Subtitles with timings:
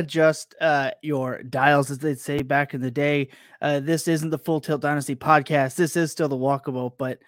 [0.00, 3.28] adjust uh, your dials, as they'd say back in the day.
[3.62, 5.76] Uh, this isn't the Full Tilt Dynasty podcast.
[5.76, 7.18] This is still the walkabout, but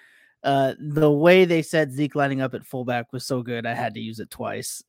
[0.43, 3.95] uh, the way they said Zeke lining up at fullback was so good, I had
[3.95, 4.83] to use it twice.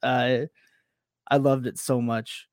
[1.33, 2.47] I loved it so much.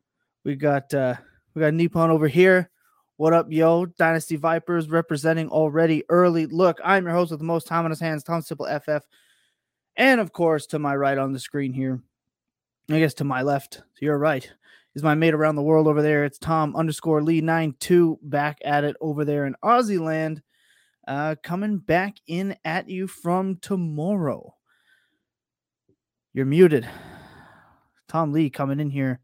[0.44, 1.16] We got uh,
[1.54, 2.70] we got Nippon over here.
[3.16, 3.86] What up, yo?
[3.86, 6.46] Dynasty Vipers representing already early.
[6.46, 9.04] Look, I'm your host with the most time on his hands, Tom Simple FF.
[9.96, 12.00] And of course, to my right on the screen here,
[12.88, 14.50] I guess to my left, to your right,
[14.94, 16.24] is my mate around the world over there.
[16.24, 20.42] It's Tom underscore Lee nine two back at it over there in Aussie land.
[21.06, 24.54] Uh, coming back in at you from tomorrow.
[26.32, 26.88] You're muted.
[28.08, 29.20] Tom Lee coming in here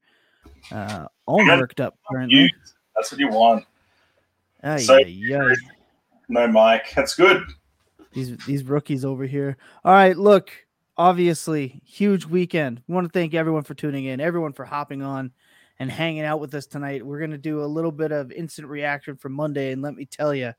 [0.72, 2.50] uh, all worked up currently.
[2.94, 3.64] That's what you want.
[4.78, 5.54] So- ay.
[6.28, 6.92] No mic.
[6.96, 7.44] That's good.
[8.12, 9.56] These these rookies over here.
[9.84, 10.50] All right, look.
[10.98, 12.82] Obviously, huge weekend.
[12.88, 15.30] We want to thank everyone for tuning in, everyone for hopping on
[15.78, 17.04] and hanging out with us tonight.
[17.04, 20.34] We're gonna do a little bit of instant reaction from Monday, and let me tell
[20.34, 20.52] you,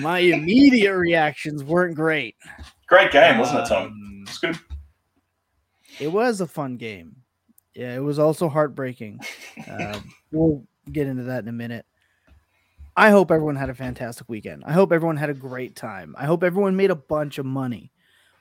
[0.00, 2.36] my immediate reactions weren't great.
[2.86, 3.86] Great game, wasn't it, Tom?
[3.86, 4.58] Um, It's good.
[6.00, 7.16] It was a fun game.
[7.74, 9.20] Yeah, it was also heartbreaking.
[9.70, 10.00] Uh,
[10.32, 11.86] we'll get into that in a minute.
[12.94, 14.64] I hope everyone had a fantastic weekend.
[14.66, 16.14] I hope everyone had a great time.
[16.18, 17.90] I hope everyone made a bunch of money.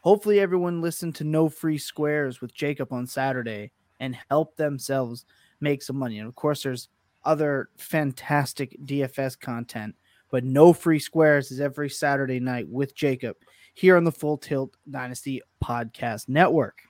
[0.01, 3.71] Hopefully, everyone listened to No Free Squares with Jacob on Saturday
[4.01, 5.25] and help themselves
[5.61, 6.17] make some money.
[6.17, 6.89] And of course, there's
[7.23, 9.95] other fantastic DFS content,
[10.31, 13.37] but No Free Squares is every Saturday night with Jacob
[13.75, 16.81] here on the Full Tilt Dynasty Podcast Network.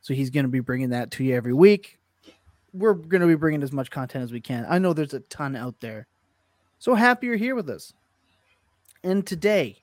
[0.00, 1.98] So he's going to be bringing that to you every week.
[2.72, 4.64] We're going to be bringing as much content as we can.
[4.68, 6.06] I know there's a ton out there.
[6.78, 7.92] So happy you're here with us.
[9.02, 9.82] And today,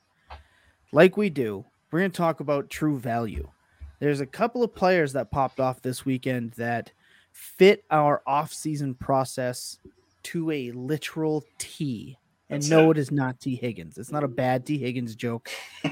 [0.90, 3.50] like we do, we're going to talk about true value.
[3.98, 6.92] There's a couple of players that popped off this weekend that
[7.32, 9.78] fit our off-season process
[10.24, 12.18] to a literal T.
[12.50, 12.98] And That's no, it.
[12.98, 13.56] it is not T.
[13.56, 13.98] Higgins.
[13.98, 14.78] It's not a bad T.
[14.78, 15.50] Higgins joke.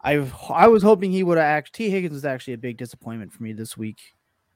[0.00, 1.86] I I was hoping he would have actually.
[1.86, 1.90] T.
[1.90, 3.98] Higgins was actually a big disappointment for me this week.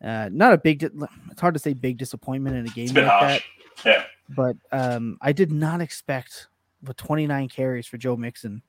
[0.02, 0.78] Uh, not a big.
[0.78, 0.88] Di-
[1.30, 3.42] it's hard to say big disappointment in a game It's a bit like harsh.
[3.84, 4.04] that, Yeah.
[4.36, 6.48] but um, I did not expect
[6.82, 8.62] with 29 carries for Joe Mixon.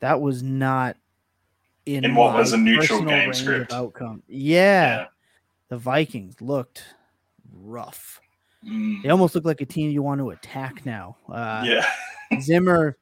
[0.00, 0.96] That was not
[1.96, 3.72] in, In what was a neutral game script.
[3.72, 4.22] outcome.
[4.28, 5.06] Yeah, Yeah.
[5.68, 6.84] the Vikings looked
[7.52, 8.20] rough.
[8.64, 11.16] Mm, They almost look like a team you want to attack now.
[11.28, 11.86] Uh, yeah.
[12.40, 12.96] Zimmer,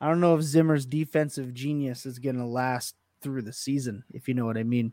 [0.00, 4.28] I don't know if Zimmer's defensive genius is going to last through the season, if
[4.28, 4.92] you know what I mean.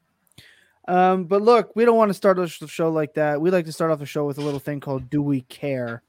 [0.88, 3.42] Um, but look, we don't want to start a show like that.
[3.42, 6.04] We like to start off the show with a little thing called "Do We Care?"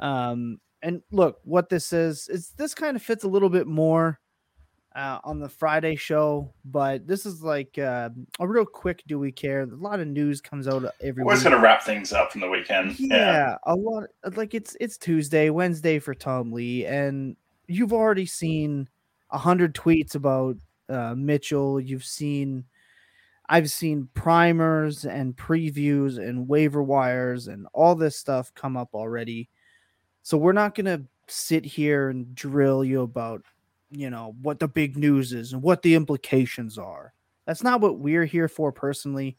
[0.00, 4.18] Um, and look, what this is is this kind of fits a little bit more
[4.98, 8.10] uh, on the Friday show, but this is like uh,
[8.40, 11.42] a real quick "Do We Care?" A lot of news comes out every week.
[11.42, 12.98] going to wrap things up from the weekend.
[12.98, 13.56] Yeah, Yeah.
[13.64, 14.04] a lot
[14.36, 17.36] like it's it's Tuesday, Wednesday for Tom Lee, and
[17.68, 18.88] you've already seen
[19.30, 20.56] a hundred tweets about
[20.88, 21.78] uh, Mitchell.
[21.80, 22.64] You've seen,
[23.48, 29.48] I've seen primers and previews and waiver wires and all this stuff come up already.
[30.22, 33.42] So we're not gonna sit here and drill you about,
[33.90, 37.12] you know, what the big news is and what the implications are.
[37.46, 39.36] That's not what we're here for personally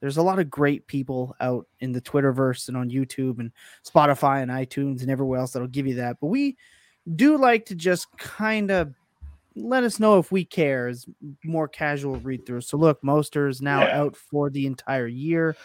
[0.00, 3.50] there's a lot of great people out in the Twitterverse and on YouTube and
[3.84, 6.18] Spotify and iTunes and everywhere else that'll give you that.
[6.20, 6.56] But we
[7.16, 8.94] do like to just kind of
[9.56, 11.06] let us know if we care as
[11.44, 12.60] more casual read through.
[12.60, 14.00] So look, Mostert is now Yeah.
[14.00, 15.56] out for the entire year.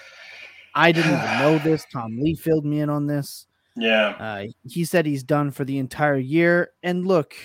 [0.74, 1.85] I didn't even know this.
[1.94, 3.45] Tom Lee filled me in on this.
[3.75, 4.09] Yeah.
[4.19, 6.71] Uh, he said he's done for the entire year.
[6.81, 7.35] And look,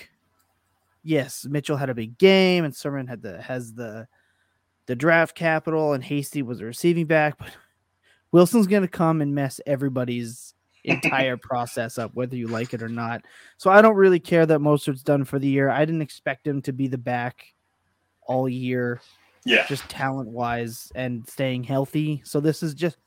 [1.09, 4.07] yes, Mitchell had a big game, and Sermon had the has the
[4.85, 7.37] the draft capital, and Hasty was a receiving back.
[7.37, 7.49] But
[8.31, 10.53] Wilson's going to come and mess everybody's
[10.83, 13.23] entire process up, whether you like it or not.
[13.57, 15.69] So I don't really care that Mostert's done for the year.
[15.69, 17.43] I didn't expect him to be the back
[18.27, 19.01] all year
[19.45, 19.65] Yeah.
[19.67, 22.21] just talent wise and staying healthy.
[22.23, 22.97] So this is just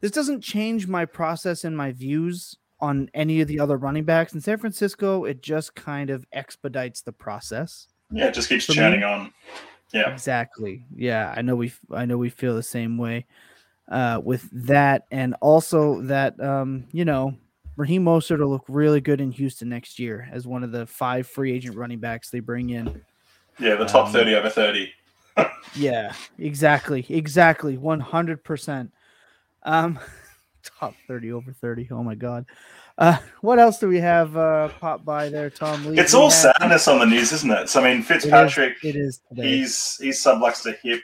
[0.00, 4.34] this doesn't change my process and my views on any of the other running backs
[4.34, 5.24] in San Francisco.
[5.24, 7.86] It just kind of expedites the process.
[8.10, 8.26] Yeah.
[8.26, 9.32] It just keeps For me- churning on.
[9.94, 10.10] Yeah.
[10.12, 10.84] Exactly.
[10.94, 13.24] Yeah, I know we I know we feel the same way
[13.90, 17.34] uh with that and also that um you know
[17.76, 21.26] Raheem Mostert will look really good in Houston next year as one of the five
[21.26, 23.02] free agent running backs they bring in.
[23.58, 23.74] Yeah.
[23.76, 24.92] The top Um, 30 over 30.
[25.74, 27.06] Yeah, exactly.
[27.08, 27.76] Exactly.
[27.78, 28.90] 100%.
[29.64, 29.98] Um
[30.62, 31.88] top 30 over 30.
[31.90, 32.46] Oh my god.
[32.98, 35.98] Uh, what else do we have uh, pop by there, Tom Lee?
[35.98, 37.68] It's all had- sadness on the news, isn't it?
[37.68, 39.42] So I mean, Fitzpatrick, It is today.
[39.58, 41.02] he's he's subluxed a hip.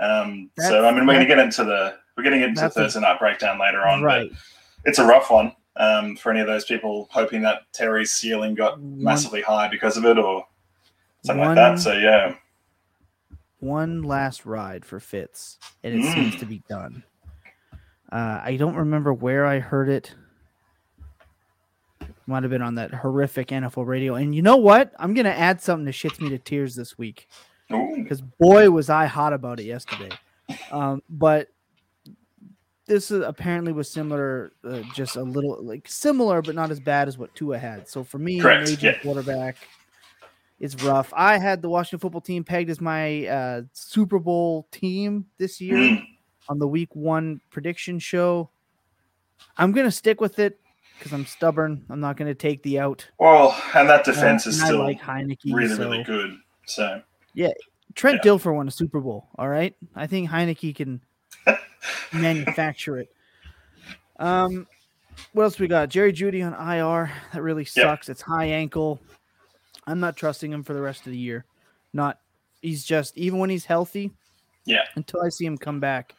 [0.00, 3.00] Um, so I mean, we're going to get into the we're getting into a- Thursday
[3.00, 4.28] night breakdown later on, right.
[4.30, 4.38] but
[4.84, 8.78] it's a rough one um, for any of those people hoping that Terry's ceiling got
[8.80, 10.44] One- massively high because of it or
[11.24, 11.80] something One- like that.
[11.80, 12.34] So yeah,
[13.60, 16.38] One last ride for Fitz, and it seems Mm.
[16.40, 17.04] to be done.
[18.10, 20.14] Uh, I don't remember where I heard it.
[22.26, 24.14] Might have been on that horrific NFL radio.
[24.14, 24.92] And you know what?
[24.98, 27.28] I'm gonna add something that shits me to tears this week.
[27.68, 30.10] Because boy was I hot about it yesterday.
[30.70, 31.48] Um, but
[32.86, 37.08] this is apparently was similar, uh, just a little like similar, but not as bad
[37.08, 37.88] as what Tua had.
[37.88, 38.98] So for me, Correct, an aging yeah.
[39.00, 39.56] quarterback,
[40.60, 41.12] it's rough.
[41.16, 45.76] I had the Washington football team pegged as my uh, Super Bowl team this year
[45.76, 46.06] Mm.
[46.48, 48.50] On the Week One prediction show.
[49.56, 50.60] I'm gonna stick with it
[50.98, 51.84] because I'm stubborn.
[51.88, 53.08] I'm not gonna take the out.
[53.18, 56.36] well, and that Uh, defense is I still like Heinicke, really so- really good.
[56.66, 57.02] So
[57.34, 57.50] yeah,
[57.94, 58.32] Trent Yeah.
[58.32, 59.28] Dilfer won a Super Bowl.
[59.36, 61.00] All right, I think Heinicke can
[62.12, 63.10] manufacture it.
[64.18, 64.66] Um,
[65.32, 65.88] what else we got?
[65.88, 67.10] Jerry Jeudy on IR.
[67.32, 67.82] That really Yeah.
[67.84, 68.08] sucks.
[68.08, 69.00] It's high ankle.
[69.86, 71.44] I'm not trusting him for the rest of the year.
[71.92, 72.18] Not.
[72.62, 74.12] He's just even when he's healthy.
[74.64, 74.84] Yeah.
[74.94, 76.14] Until I see him come back.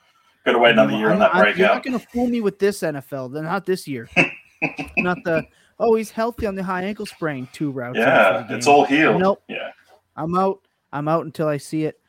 [0.46, 2.42] Got to wait another year I'm on that I- You're not going to fool me
[2.42, 3.34] with this NFL.
[3.34, 4.10] Then not this year.
[4.98, 5.46] not the.
[5.78, 7.50] Oh, he's healthy on the high ankle sprain.
[7.52, 7.98] Two routes.
[7.98, 9.20] Yeah, it's all healed.
[9.20, 9.44] Nope.
[9.50, 9.72] Yeah,
[10.16, 10.62] I'm out.
[10.94, 12.00] I'm out until I see it.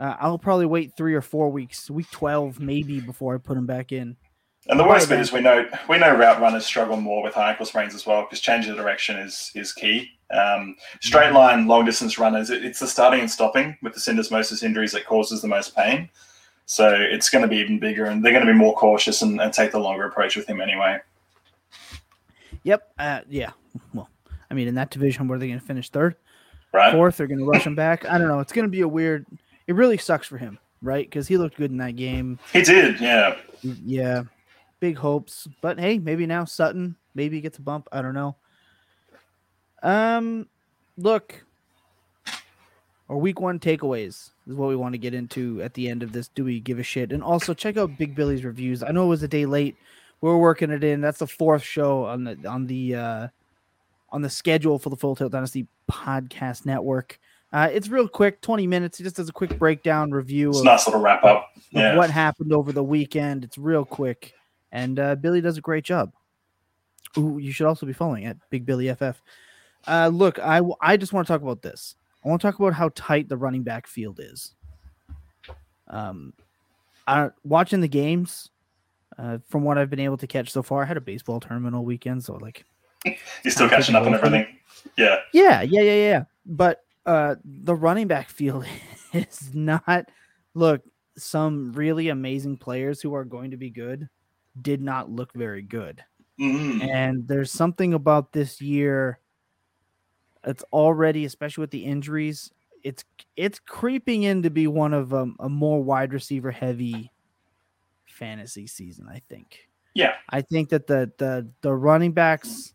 [0.00, 3.66] Uh, I'll probably wait three or four weeks, week twelve maybe, before I put him
[3.66, 4.16] back in.
[4.68, 7.50] and the worst bit is we know we know route runners struggle more with high
[7.50, 10.08] ankle sprains as well because change of direction is is key.
[10.32, 14.64] Um, straight line long distance runners, it, it's the starting and stopping with the syndesmosis
[14.64, 16.08] injuries that causes the most pain.
[16.66, 19.40] So it's going to be even bigger, and they're going to be more cautious and,
[19.40, 20.98] and take the longer approach with him anyway.
[22.62, 22.92] Yep.
[22.98, 23.50] Uh, yeah.
[23.92, 24.08] Well,
[24.50, 26.16] I mean, in that division, where are they going to finish third,
[26.72, 26.92] Right?
[26.92, 27.16] fourth?
[27.16, 28.08] They're going to rush him back.
[28.08, 28.40] I don't know.
[28.40, 29.26] It's going to be a weird.
[29.66, 31.04] It really sucks for him, right?
[31.04, 32.38] Because he looked good in that game.
[32.52, 33.36] He did, yeah.
[33.62, 34.22] Yeah.
[34.80, 37.88] Big hopes, but hey, maybe now Sutton maybe gets a bump.
[37.92, 38.36] I don't know.
[39.82, 40.48] Um,
[40.96, 41.44] look,
[43.12, 46.12] our week one takeaways is what we want to get into at the end of
[46.12, 46.28] this.
[46.28, 47.12] Do we give a shit?
[47.12, 48.82] And also check out Big Billy's reviews.
[48.82, 49.76] I know it was a day late.
[50.22, 51.02] We're working it in.
[51.02, 53.28] That's the fourth show on the on the uh
[54.10, 57.18] on the schedule for the Full Tilt Dynasty podcast network.
[57.52, 58.96] Uh, it's real quick, 20 minutes.
[58.96, 61.50] He just does a quick breakdown review It's a nice little wrap up.
[61.56, 61.96] of Yeah.
[61.96, 63.44] what happened over the weekend.
[63.44, 64.32] It's real quick,
[64.70, 66.12] and uh, Billy does a great job.
[67.14, 69.20] Who you should also be following at Big Billy FF.
[69.86, 71.94] Uh, look, I I just want to talk about this.
[72.24, 74.54] I want to talk about how tight the running back field is.
[75.88, 76.32] Um,
[77.06, 78.50] I, watching the games,
[79.18, 81.74] uh, from what I've been able to catch so far, I had a baseball tournament
[81.74, 82.64] all weekend, so like
[83.04, 84.46] You're still catching up on everything.
[84.96, 85.16] Yeah.
[85.32, 86.24] yeah, yeah, yeah, yeah.
[86.46, 88.64] But uh the running back field
[89.12, 90.08] is not
[90.54, 90.82] look,
[91.16, 94.08] some really amazing players who are going to be good
[94.60, 96.02] did not look very good.
[96.40, 96.82] Mhm.
[96.88, 99.18] And there's something about this year
[100.44, 102.50] it's already especially with the injuries,
[102.82, 103.04] it's
[103.36, 107.10] it's creeping in to be one of um, a more wide receiver heavy
[108.06, 109.68] fantasy season, I think.
[109.94, 110.14] Yeah.
[110.30, 112.74] I think that the the the running backs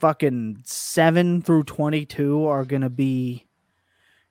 [0.00, 3.46] fucking 7 through 22 are going to be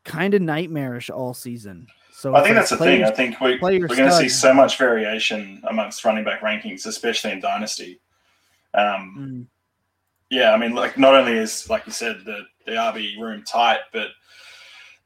[0.04, 1.88] kind of nightmarish all season.
[2.12, 3.04] So I think that's the thing.
[3.04, 7.32] I think we, we're going to see so much variation amongst running back rankings, especially
[7.32, 8.02] in Dynasty.
[8.74, 9.48] Um, Mm,
[10.30, 13.80] yeah, I mean, like not only is like you said the the RB room tight,
[13.92, 14.10] but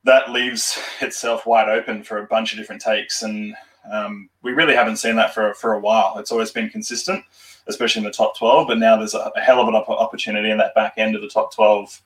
[0.04, 3.56] that leaves itself wide open for a bunch of different takes, and
[3.92, 6.18] um, we really haven't seen that for for a while.
[6.18, 7.24] It's always been consistent,
[7.68, 10.58] especially in the top twelve, but now there's a, a hell of an opportunity in
[10.58, 12.02] that back end of the top twelve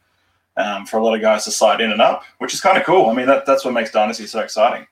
[0.58, 2.84] um, for a lot of guys to slide in and up, which is kind of
[2.84, 3.10] cool.
[3.10, 4.88] I mean, that, that's what makes Dynasty so exciting.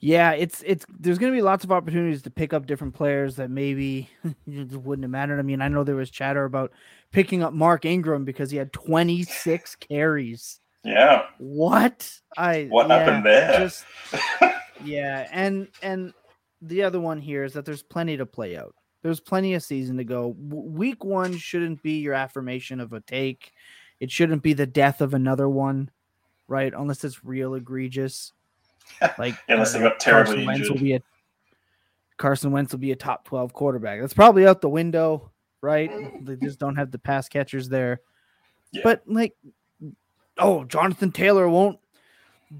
[0.00, 3.36] Yeah, it's it's there's going to be lots of opportunities to pick up different players
[3.36, 4.08] that maybe
[4.46, 5.40] wouldn't have mattered.
[5.40, 6.72] I mean, I know there was chatter about
[7.10, 10.60] picking up Mark Ingram because he had 26 carries.
[10.84, 12.10] Yeah, What?
[12.36, 13.58] I What yeah, happened there?
[13.58, 13.84] Just
[14.84, 16.12] yeah, and and
[16.62, 18.74] the other one here is that there's plenty to play out.
[19.02, 20.34] There's plenty of season to go.
[20.48, 23.52] W- Week one shouldn't be your affirmation of a take.
[24.00, 25.90] It shouldn't be the death of another one,
[26.46, 26.72] right?
[26.72, 28.32] Unless it's real egregious.
[29.18, 31.02] Like Unless they got terribly Carson Wentz will be a
[32.16, 34.00] Carson Wentz will be a top 12 quarterback.
[34.00, 35.30] That's probably out the window,
[35.60, 35.90] right?
[36.24, 38.00] They just don't have the pass catchers there.
[38.72, 38.82] Yeah.
[38.84, 39.34] But like
[40.38, 41.78] oh, Jonathan Taylor won't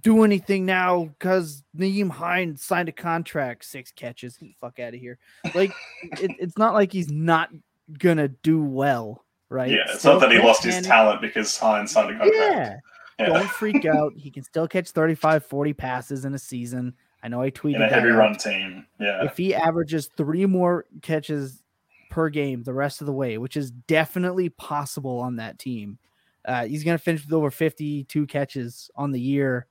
[0.02, 4.36] do anything now because Nyheim Hines signed a contract, six catches.
[4.36, 5.18] Get the fuck out of here.
[5.54, 7.50] Like it, it's not like he's not
[7.98, 9.70] gonna do well, right?
[9.70, 12.34] Yeah, it's not that he lost his talent because Hines signed a contract.
[12.36, 12.76] Yeah.
[13.18, 14.12] Don't freak out.
[14.16, 16.94] He can still catch 35, 40 passes in a season.
[17.22, 18.16] I know I tweeted in a heavy out.
[18.18, 18.86] run team.
[19.00, 19.24] Yeah.
[19.24, 21.64] If he averages three more catches
[22.10, 25.98] per game the rest of the way, which is definitely possible on that team,
[26.44, 29.66] uh, he's going to finish with over 52 catches on the year.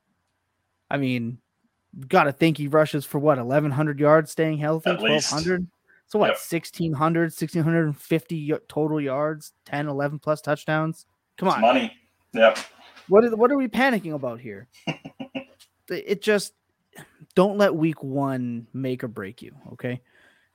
[0.90, 1.38] I mean,
[2.06, 5.32] got to think he rushes for what, 1,100 yards staying healthy, At least.
[5.32, 5.66] 1,200?
[6.06, 6.36] So what, Yep.
[6.36, 11.06] 1,600, 1,650 y- total yards, 10, 11 plus touchdowns?
[11.38, 11.60] Come It's on.
[11.62, 11.96] money.
[12.34, 12.58] Yep.
[13.08, 14.68] What are, what are we panicking about here?
[15.88, 16.52] it just
[17.34, 19.54] don't let week one make or break you.
[19.72, 20.00] Okay,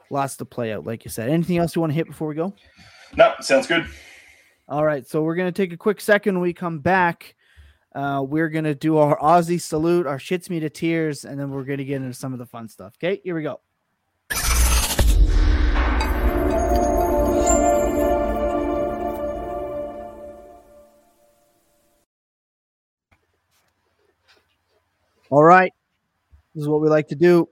[0.09, 1.29] lots to play out, like you said.
[1.29, 2.53] Anything else you want to hit before we go?
[3.15, 3.85] No, sounds good.
[4.67, 6.35] All right, so we're gonna take a quick second.
[6.35, 7.35] When we come back,
[7.95, 11.63] uh, we're gonna do our Aussie salute, our shits me to tears, and then we're
[11.63, 12.93] gonna get into some of the fun stuff.
[12.97, 13.59] Okay, here we go.
[25.33, 25.73] All right,
[26.53, 27.49] this is what we like to do.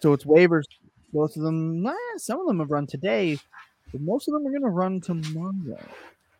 [0.00, 0.64] So it's waivers.
[1.12, 3.38] Both of them, nah, some of them have run today,
[3.92, 5.78] but most of them are going to run tomorrow.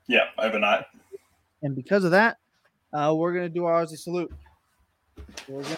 [0.08, 0.84] Yeah, overnight.
[1.62, 2.38] And because of that,
[2.92, 4.34] uh, we're going to do our Aussie salute.
[5.46, 5.76] We're going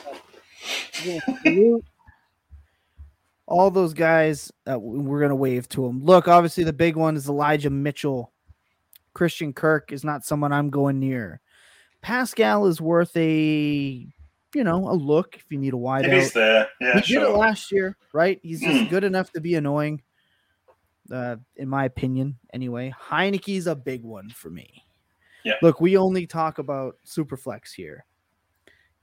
[0.95, 1.85] to salute
[3.45, 4.51] all those guys.
[4.67, 6.03] Uh, we're going to wave to them.
[6.03, 8.33] Look, obviously, the big one is Elijah Mitchell.
[9.13, 11.43] Christian Kirk is not someone I'm going near.
[12.01, 14.07] Pascal is worth a,
[14.55, 16.15] you know, a look if you need a wide If out.
[16.15, 18.39] he's there, yeah, he did it last year, right?
[18.43, 18.91] He's just Mm.
[18.91, 20.03] good enough to be annoying,
[21.11, 22.39] uh, in my opinion.
[22.53, 24.85] Anyway, Heinicke's a big one for me.
[25.45, 25.55] Yeah.
[25.63, 28.05] Look, we only talk about Superflex here,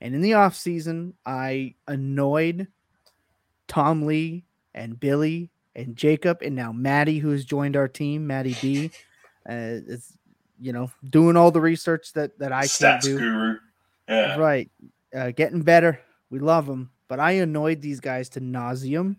[0.00, 2.68] and in the off season, I annoyed
[3.66, 8.90] Tom Lee and Billy and Jacob, and now Maddie, who's joined our team, Maddie B,
[9.48, 9.52] uh,
[9.86, 10.12] is
[10.60, 13.18] you know doing all the research that that I can't Stats do.
[13.18, 13.56] guru.
[14.08, 14.36] Yeah.
[14.36, 14.70] Right.
[15.14, 16.00] Uh, getting better.
[16.30, 19.16] We love him, But I annoyed these guys to nauseum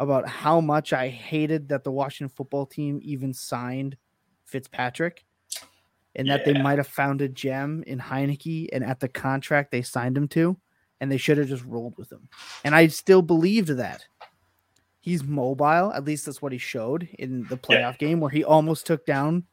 [0.00, 3.96] about how much I hated that the Washington football team even signed
[4.44, 5.24] Fitzpatrick
[6.16, 9.82] and that they might have found a gem in Heinicke and at the contract they
[9.82, 10.56] signed him to,
[11.00, 12.28] and they should have just rolled with him.
[12.64, 14.06] And I still believed that.
[15.00, 15.92] He's mobile.
[15.92, 17.96] At least that's what he showed in the playoff Yeah.
[17.98, 19.44] game where he almost took down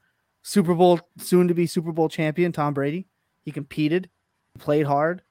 [0.44, 3.08] Super Bowl, soon to be Super Bowl champion Tom Brady.
[3.44, 4.10] He competed,
[4.58, 5.22] played hard.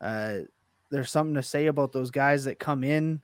[0.00, 0.38] Uh,
[0.90, 3.20] there's something to say about those guys that come in.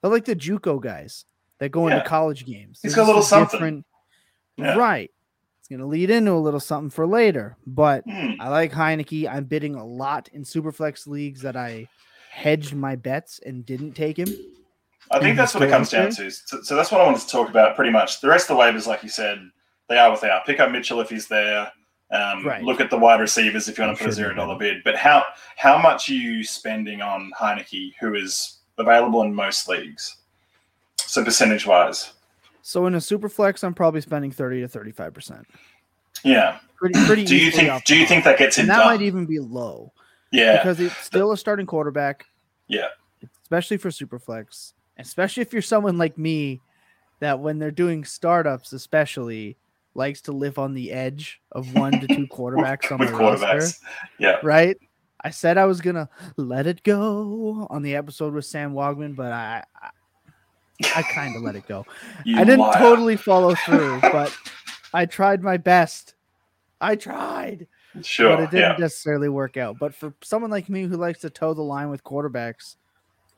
[0.00, 1.24] They're like the JUCO guys
[1.58, 2.80] that go into college games.
[2.82, 3.84] He's got a little something.
[4.56, 4.76] Yeah.
[4.76, 5.10] Right.
[5.58, 7.56] It's going to lead into a little something for later.
[7.66, 8.32] But Hmm.
[8.40, 9.28] I like Heinicke.
[9.30, 11.88] I'm bidding a lot in Superflex leagues that I
[12.30, 14.28] hedged my bets and didn't take him.
[15.10, 16.30] I think that's what it comes down to.
[16.30, 18.20] So, so that's what I wanted to talk about pretty much.
[18.20, 19.38] The rest of the waivers, like you said,
[19.88, 20.42] they are what they are.
[20.46, 21.70] Pick up Mitchell if he's there.
[22.14, 22.62] Um, Right.
[22.62, 24.84] Look at the wide receivers if you want to put a zero dollar bid.
[24.84, 25.24] But how
[25.56, 30.16] how much are you spending on Heinicke, who is available in most leagues?
[30.96, 32.12] So percentage wise,
[32.62, 35.44] So in a super flex, I'm probably spending 30 to 35%.
[36.24, 36.58] yeah.
[36.76, 38.86] Pretty, pretty Do you think do you think that gets and that done?
[38.86, 39.92] might even be low
[40.32, 42.26] yeah, because it's still a starting quarterback.
[42.68, 42.88] Yeah.
[43.42, 46.60] Especially for super flex, especially if you're someone like me
[47.20, 49.56] that when they're doing startups, especially
[49.94, 53.66] likes to live on the edge of one to two quarterbacks on my roster.
[54.18, 54.76] Yeah, Right?
[55.26, 59.32] I said I was gonna let it go on the episode with Sam Wogman, but
[59.32, 59.90] I I,
[60.96, 61.86] I kind of let it go.
[62.26, 62.74] You I didn't liar.
[62.78, 64.36] totally follow through, but
[64.92, 66.14] I tried my best.
[66.80, 67.66] I tried
[68.02, 68.36] sure.
[68.36, 69.78] but it didn't yeah, necessarily work out.
[69.78, 72.76] But for someone like me who likes to toe the line with quarterbacks,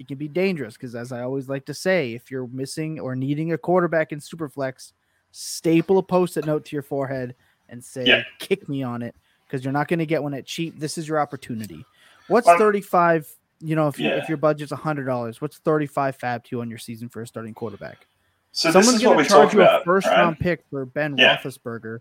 [0.01, 3.15] it can be dangerous because, as I always like to say, if you're missing or
[3.15, 4.93] needing a quarterback in Superflex,
[5.39, 7.35] staple a post-it note to your forehead
[7.69, 8.23] and say, Yeah.
[8.39, 9.15] "Kick me on it,"
[9.47, 10.79] because you're not going to get one at cheap.
[10.79, 11.85] This is your opportunity.
[12.29, 13.29] What's Um, 35?
[13.61, 14.17] You know, if you, yeah.
[14.17, 17.27] if your budget's hundred dollars, what's 35 fab to you on your season for a
[17.27, 18.07] starting quarterback?
[18.53, 19.83] so Someone's going to charge you about.
[19.83, 20.17] a first right?
[20.17, 21.37] round pick for Ben Yeah.
[21.37, 22.01] Roethlisberger.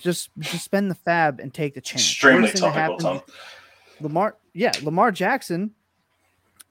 [0.00, 2.02] just just spend the fab and take the chance.
[2.02, 3.34] Extremely Worst thing that topical, happens- Tom.
[4.00, 5.70] Lamar, yeah, Lamar Jackson,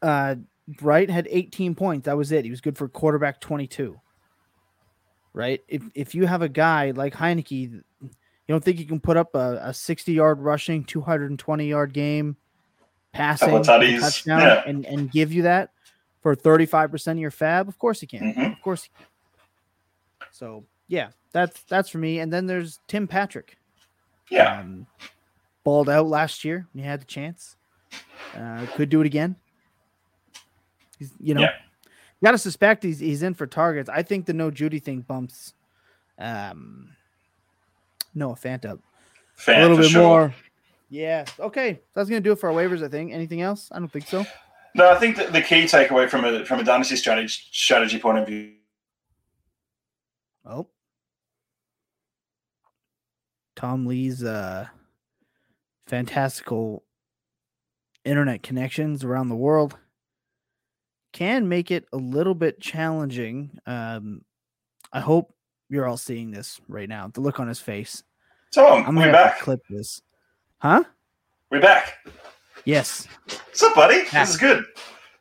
[0.02, 0.36] uh,
[0.82, 2.06] right, had 18 points.
[2.06, 2.46] That was it.
[2.46, 4.00] He was good for quarterback 22.
[5.34, 5.62] Right.
[5.68, 7.84] If if you have a guy like Heinicke, you
[8.48, 12.38] don't think you can put up a, a 60 yard rushing, 220 yard game,
[13.14, 14.64] passing, Couple of with a tutties, touchdown, yeah.
[14.68, 15.72] and and give you that
[16.22, 17.68] for 35 percent of your fab?
[17.68, 18.34] Of course he can.
[18.34, 18.54] Mhm.
[18.54, 18.84] Of course.
[18.84, 20.28] He can.
[20.32, 22.20] So yeah, that's that's for me.
[22.20, 23.58] And then there's Tim Patrick.
[24.30, 24.88] Yeah, Um,
[25.64, 27.56] balled out last year when he had the chance.
[28.36, 29.36] Uh, could do it again.
[30.98, 31.52] He's, you know, Yeah.
[32.24, 33.90] Got to suspect he's he's in for targets.
[33.90, 35.54] I think the no Jeudy thing bumps
[36.18, 36.90] um
[38.16, 38.80] Noah Fant up
[39.36, 40.02] Fan a little bit sure.
[40.02, 40.36] more.
[40.90, 41.26] Yeah.
[41.40, 41.82] Okay.
[41.94, 42.84] That's gonna do it for our waivers.
[42.84, 43.12] I think.
[43.12, 43.68] Anything else?
[43.72, 44.26] I don't think so.
[44.76, 48.28] No, I think the key takeaway from a from a dynasty strategy strategy point of
[48.28, 48.54] view
[50.46, 50.68] Oh.
[53.56, 54.68] Tom Lee's uh
[55.88, 56.84] fantastical
[58.06, 59.78] internet connections around the world
[61.14, 63.58] can make it a little bit challenging.
[63.66, 64.26] Um
[64.92, 65.34] I hope
[65.70, 67.10] you're all seeing this right now.
[67.14, 68.04] The look on his face.
[68.54, 69.40] Tom, I'm we're gonna back.
[69.40, 70.02] clip this.
[70.58, 70.84] Huh?
[71.50, 71.94] We're back.
[72.66, 73.08] Yes.
[73.26, 74.04] What's up, buddy?
[74.14, 74.26] Yeah.
[74.26, 74.64] This is good.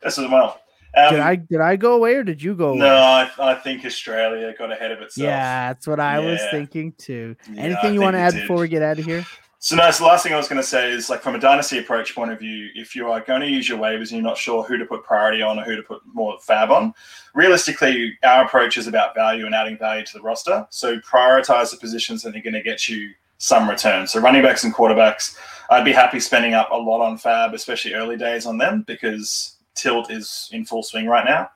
[0.03, 0.59] This is well.
[0.95, 2.79] Um, did I did I go away or did you go away?
[2.79, 5.23] No, I, I think Australia got ahead of itself.
[5.25, 7.35] Yeah, that's what I was thinking too.
[7.51, 8.41] Yeah, Anything you want to add did.
[8.41, 9.25] before we get out of here?
[9.63, 11.39] So no, so the last thing I was going to say is like from a
[11.39, 14.21] dynasty approach point of view, if you are going to use your waivers and you're
[14.21, 16.93] not sure who to put priority on or who to put more fab on,
[17.33, 20.67] realistically, our approach is about value and adding value to the roster.
[20.69, 24.05] So prioritize the positions that are going to get you some return.
[24.05, 25.37] So running backs and quarterbacks,
[25.69, 29.55] I'd be happy spending up a lot on fab, especially early days on them because
[29.75, 31.49] tilt is in full swing right now.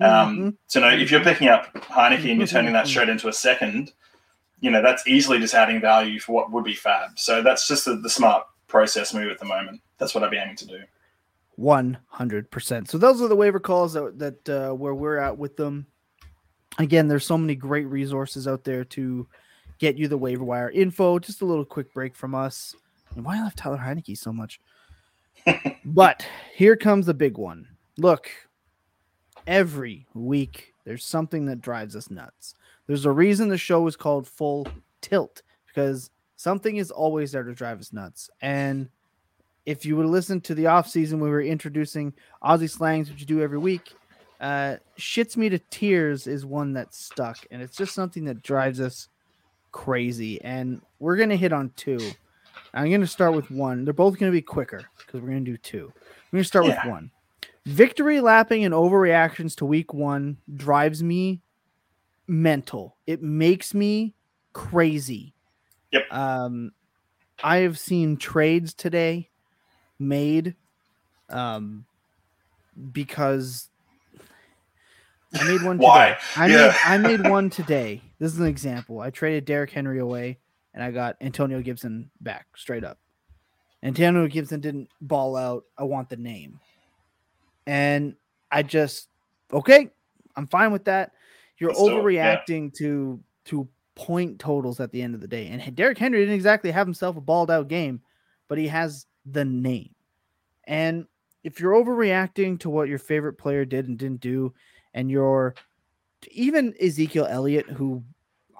[0.00, 0.56] Um, Mhm.
[0.66, 3.92] So no, if you're picking up Heinicke and you're turning that straight into a second,
[4.62, 7.18] you know that's easily just adding value for what would be fab.
[7.18, 9.82] So that's just the, the smart process move at the moment.
[9.98, 10.78] That's what I'd be aiming to do.
[11.56, 12.88] One hundred percent.
[12.88, 15.86] So those are the waiver calls that that uh, where we're at with them.
[16.78, 19.26] Again, there's so many great resources out there to
[19.78, 21.18] get you the waiver wire info.
[21.18, 22.74] Just a little quick break from us.
[23.14, 24.60] And why I love Tyler Heinicke so much.
[25.84, 27.66] but here comes the big one.
[27.98, 28.30] Look,
[29.46, 32.54] every week there's something that drives us nuts.
[32.86, 34.66] There's a reason the show is called Full
[35.00, 38.28] Tilt because something is always there to drive us nuts.
[38.40, 38.88] And
[39.64, 43.26] if you would listen to the off season, we were introducing Aussie slangs, which you
[43.26, 43.92] do every week.
[44.40, 48.80] Uh, shits me to tears is one that stuck, and it's just something that drives
[48.80, 49.08] us
[49.70, 50.42] crazy.
[50.42, 52.00] And we're gonna hit on two.
[52.74, 53.84] I'm gonna start with one.
[53.84, 55.92] They're both gonna be quicker because we're gonna do two.
[56.32, 56.84] We're gonna start Yeah.
[56.84, 57.10] with one.
[57.66, 61.40] Victory lapping and overreactions to week one drives me
[62.32, 62.96] mental.
[63.06, 64.14] It makes me
[64.54, 65.34] crazy.
[65.92, 66.04] Yep.
[66.10, 66.72] Um,
[67.44, 69.28] I have seen trades today
[69.98, 70.56] made
[71.28, 71.84] um
[72.92, 73.68] because
[75.38, 76.10] I made one Why?
[76.10, 76.18] today.
[76.36, 76.56] I Yeah.
[76.68, 78.02] made I made one today.
[78.18, 79.00] This is an example.
[79.00, 80.38] I traded Derrick Henry away
[80.74, 82.98] and I got Antonio Gibson back straight up.
[83.82, 85.64] Antonio Gibson didn't ball out.
[85.76, 86.60] I want the name.
[87.66, 88.14] And
[88.50, 89.08] I just
[89.52, 89.90] okay,
[90.34, 91.12] I'm fine with that.
[91.62, 91.92] You're it, yeah.
[91.92, 95.46] overreacting to to point totals at the end of the day.
[95.46, 98.00] And Derrick Henry didn't exactly have himself a balled out game,
[98.48, 99.94] but he has the name.
[100.64, 101.06] And
[101.44, 104.54] if you're overreacting to what your favorite player did and didn't do,
[104.94, 105.54] and you're
[106.30, 108.02] even Ezekiel Elliott, who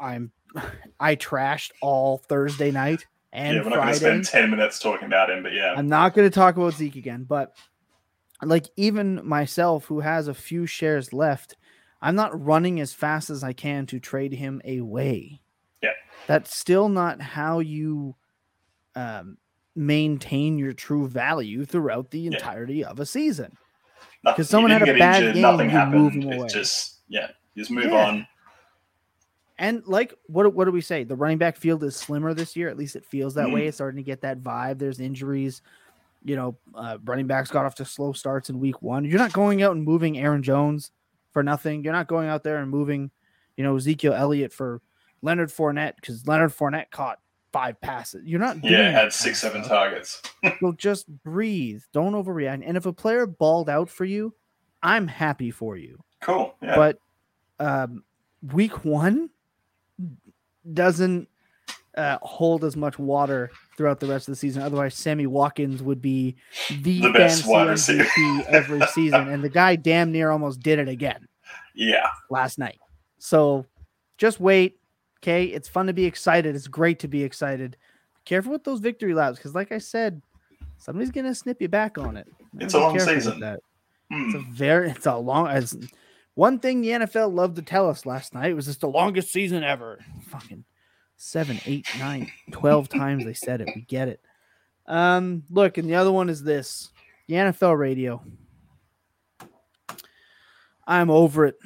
[0.01, 0.31] I'm
[1.01, 5.07] I trashed all Thursday night and yeah, we're not going to spend ten minutes talking
[5.07, 7.57] about him, but yeah, I'm not going to talk about Zeke again, but
[8.43, 11.57] like even myself, who has a few shares left,
[12.03, 15.41] I'm not running as fast as I can to trade him away.
[15.83, 15.91] Yeah.
[16.27, 18.15] that's still not how you
[18.95, 19.39] um,
[19.75, 23.57] maintain your true value throughout the entirety of a season.
[24.25, 26.23] 'cause someone had a bad injured, game, Nothing you move happened.
[26.25, 26.47] him away.
[26.47, 28.07] It just yeah, just move Yeah.
[28.07, 28.27] on.
[29.59, 31.05] And like, what what do we say?
[31.05, 32.69] The running back field is slimmer this year.
[32.69, 33.53] At least it feels that Mm.
[33.55, 33.67] way.
[33.67, 34.79] It's starting to get that vibe.
[34.79, 35.63] There's injuries.
[36.25, 39.05] You know, uh, running backs got off to slow starts in week one.
[39.05, 40.93] You're not going out and moving Aaron Jones
[41.33, 41.85] for nothing.
[41.85, 43.11] You're not going out there and moving,
[43.57, 44.81] you know, Ezekiel Elliott for
[45.23, 47.19] Leonard Fournette because Leonard Fournette caught
[47.53, 48.23] five passes.
[48.25, 49.77] You're not doing Yeah, that had six, seven stuff.
[49.79, 50.23] targets.
[50.61, 51.83] So just breathe.
[51.93, 52.63] Don't overreact.
[52.67, 54.35] And if a player balled out for you,
[54.83, 56.55] I'm happy for you Cool.
[56.63, 56.75] Yeah.
[56.77, 56.99] but
[57.61, 58.03] um,
[58.53, 59.31] week one
[60.73, 61.29] doesn't
[61.97, 64.63] uh, hold as much water throughout the rest of the season.
[64.63, 66.37] Otherwise, Sammy Watkins would be
[66.81, 68.05] the, The best receiver.
[68.05, 71.27] MVP every season, and the guy damn near almost did it again
[71.75, 72.09] yeah.
[72.31, 72.79] last night.
[73.19, 73.67] So
[74.19, 74.79] just wait.
[75.23, 76.57] Okay, it's fun to be excited.
[76.57, 77.77] It's great to be excited.
[78.25, 80.21] Careful with those victory laps, because like I said,
[80.79, 82.27] somebody's gonna snip you back on it.
[82.59, 83.41] It's a long season.
[83.41, 83.61] That.
[84.11, 84.27] Hmm.
[84.27, 85.77] It's a very it's a long as
[86.35, 89.63] one thing the NFL loved to tell us last night was it's the longest season
[89.63, 90.01] ever.
[90.29, 90.65] Fucking
[91.25, 93.69] seven, eight, nine, twelve times they said it.
[93.75, 94.21] We get it.
[94.87, 96.91] Um, look, and the other one is this
[97.29, 98.21] the NFL radio.
[100.87, 101.57] I'm over it.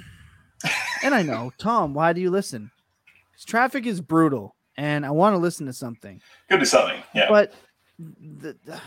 [1.03, 2.71] And I know, Tom, why do you listen?
[3.35, 7.03] 'Cause traffic is brutal, and I want to listen to something Could be something.
[7.15, 7.27] Yeah.
[7.29, 7.53] but
[7.99, 8.81] the, the-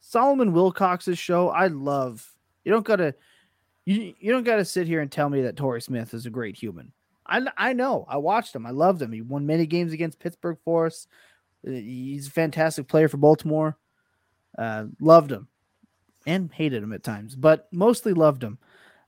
[0.00, 2.30] Solomon Wilcots's show, I love.
[2.64, 3.14] You don't gotta
[3.86, 6.56] you you don't gotta sit here and tell me that Torrey Smith is a great
[6.56, 6.92] human.
[7.26, 8.04] I I know.
[8.08, 8.66] I watched him.
[8.66, 9.12] I loved him.
[9.12, 11.06] He won many games against Pittsburgh Force.
[11.66, 13.76] Uh, He's a fantastic player for Baltimore.
[14.56, 15.48] Uh, loved him
[16.26, 18.58] and hated him at times, but mostly loved him.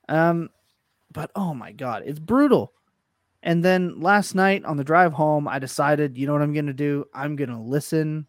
[0.09, 0.49] Um,
[1.11, 2.73] but oh my god, it's brutal.
[3.43, 6.73] And then last night on the drive home, I decided, you know what I'm gonna
[6.73, 7.05] do?
[7.13, 8.27] I'm gonna listen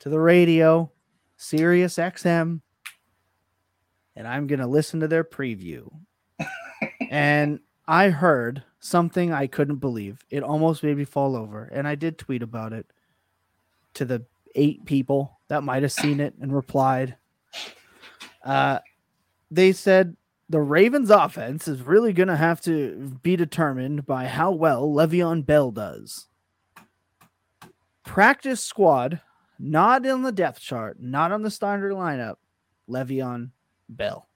[0.00, 0.90] to the radio,
[1.36, 2.60] Sirius XM,
[4.16, 5.90] and I'm gonna listen to their preview.
[7.10, 10.24] and I heard something I couldn't believe.
[10.30, 12.86] It almost made me fall over, and I did tweet about it
[13.94, 17.16] to the eight people that might have seen it and replied.
[18.44, 18.78] Uh,
[19.50, 20.16] they said
[20.48, 25.44] the Ravens offense is really going to have to be determined by how well Le'Veon
[25.44, 26.26] Bell does.
[28.04, 29.20] Practice squad,
[29.58, 32.36] not in the depth chart, not on the starter lineup,
[32.88, 33.50] Le'Veon
[33.88, 34.28] Bell.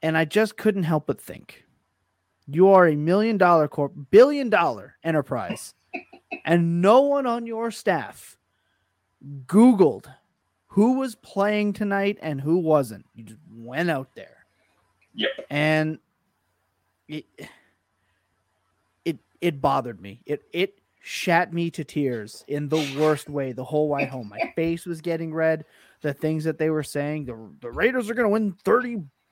[0.00, 1.64] And I just couldn't help but think
[2.46, 5.74] you are a million dollar corp, billion dollar enterprise,
[6.44, 8.36] and no one on your staff
[9.46, 10.06] Googled
[10.74, 13.06] who was playing tonight and who wasn't.
[13.14, 14.44] You just went out there.
[15.14, 15.30] Yep.
[15.48, 15.98] And
[17.06, 17.26] it
[19.04, 20.20] it it bothered me.
[20.26, 24.30] It it shat me to tears in the worst way the whole way home.
[24.30, 25.64] My face was getting red.
[26.00, 28.56] The things that they were saying, the, the Raiders are going to win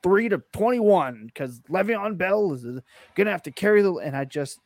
[0.03, 3.95] 33 to 21 because Le'Veon Bell is going to have to carry the.
[3.95, 4.59] And I just,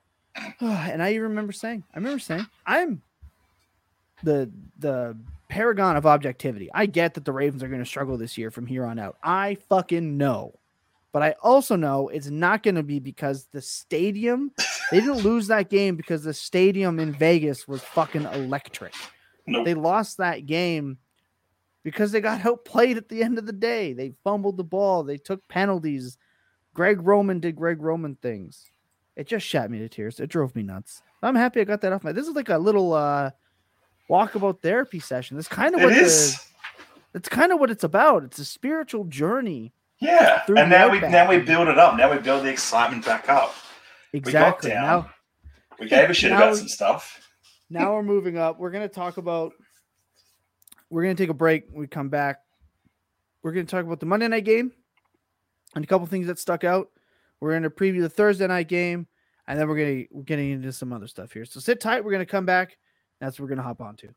[0.60, 3.02] and I even remember saying, I remember saying, I'm
[4.22, 5.16] the the
[5.48, 6.70] paragon of objectivity.
[6.74, 9.16] I get that the Ravens are going to struggle this year from here on out.
[9.22, 10.58] I fucking know.
[11.12, 14.50] But I also know it's not going to be because the stadium,
[14.90, 18.94] they didn't lose that game because the stadium in Vegas was fucking electric.
[19.46, 19.64] Nope.
[19.64, 20.98] They lost that game
[21.84, 23.92] because they got outplayed at the end of the day.
[23.92, 26.18] They fumbled the ball, they took penalties.
[26.74, 28.64] Greg Roman did Greg Roman things.
[29.14, 30.18] It just shot me to tears.
[30.18, 31.00] It drove me nuts.
[31.22, 32.10] I'm happy I got that off my.
[32.10, 33.30] This is like a little uh
[34.10, 35.36] walkabout therapy session.
[35.36, 36.34] That's kind of It what is.
[36.36, 36.40] the
[37.12, 38.24] that's kind of what it's about.
[38.24, 39.72] It's a spiritual journey.
[40.00, 40.42] Yeah.
[40.48, 41.96] And now we now we build it up.
[41.96, 43.54] Now we build the excitement back up.
[44.12, 44.70] Exactly.
[44.70, 44.82] down.
[45.04, 45.10] Now
[45.78, 47.20] We gave a shit about we- some stuff.
[47.70, 48.58] now we're moving up.
[48.58, 49.52] We're gonna talk about.
[50.94, 51.64] We're gonna take a break.
[51.70, 52.38] When we come back.
[53.42, 54.70] We're gonna talk about the Monday night game,
[55.74, 56.88] and a couple things that stuck out.
[57.40, 59.08] We're gonna preview the Thursday night game,
[59.48, 61.46] and then we're gonna we're getting into some other stuff here.
[61.46, 62.04] So sit tight.
[62.04, 62.78] We're gonna come back.
[63.20, 64.10] That's what we're gonna hop onto.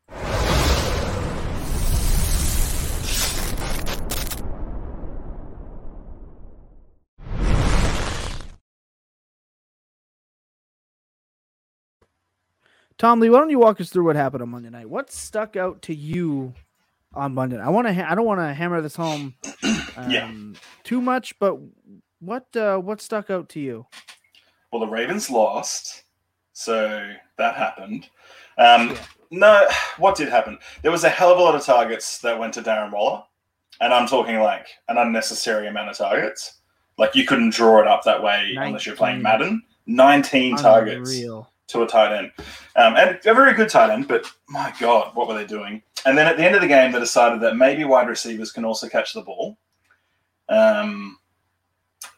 [12.98, 14.88] Tom Lee, why don't you walk us through what happened on Monday night?
[14.88, 16.54] What stuck out to you
[17.14, 17.52] on night?
[17.54, 17.94] I want to.
[17.94, 19.34] Ha- I don't want to hammer this home
[19.96, 20.32] um, Yeah.
[20.84, 21.56] too much, but
[22.20, 23.86] what uh, what stuck out to you?
[24.72, 26.04] Well, the Ravens lost,
[26.52, 28.08] so that happened.
[28.58, 28.98] Um, Yeah.
[29.30, 29.66] No,
[29.98, 30.58] what did happen?
[30.82, 33.22] There was a hell of a lot of targets that went to Darren Waller,
[33.80, 36.54] and I'm talking like an unnecessary amount of targets.
[36.96, 39.62] Like you couldn't draw it up that way unless you're playing Madden.
[39.86, 41.50] 19 targets Unreal.
[41.68, 42.32] To a tight end,
[42.76, 44.08] um, and a very good tight end.
[44.08, 45.82] But my God, what were they doing?
[46.06, 48.64] And then at the end of the game, they decided that maybe wide receivers can
[48.64, 49.58] also catch the ball.
[50.48, 51.18] Um,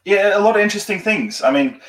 [0.05, 1.41] yeah, a lot of interesting things.
[1.41, 1.81] I mean,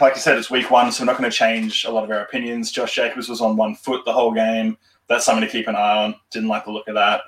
[0.00, 2.10] like I said, it's week one, so we're not going to change a lot of
[2.10, 2.72] our opinions.
[2.72, 4.76] Josh Jacobs was on one foot the whole game.
[5.08, 6.14] That's something to keep an eye on.
[6.30, 7.22] Didn't like the look of that.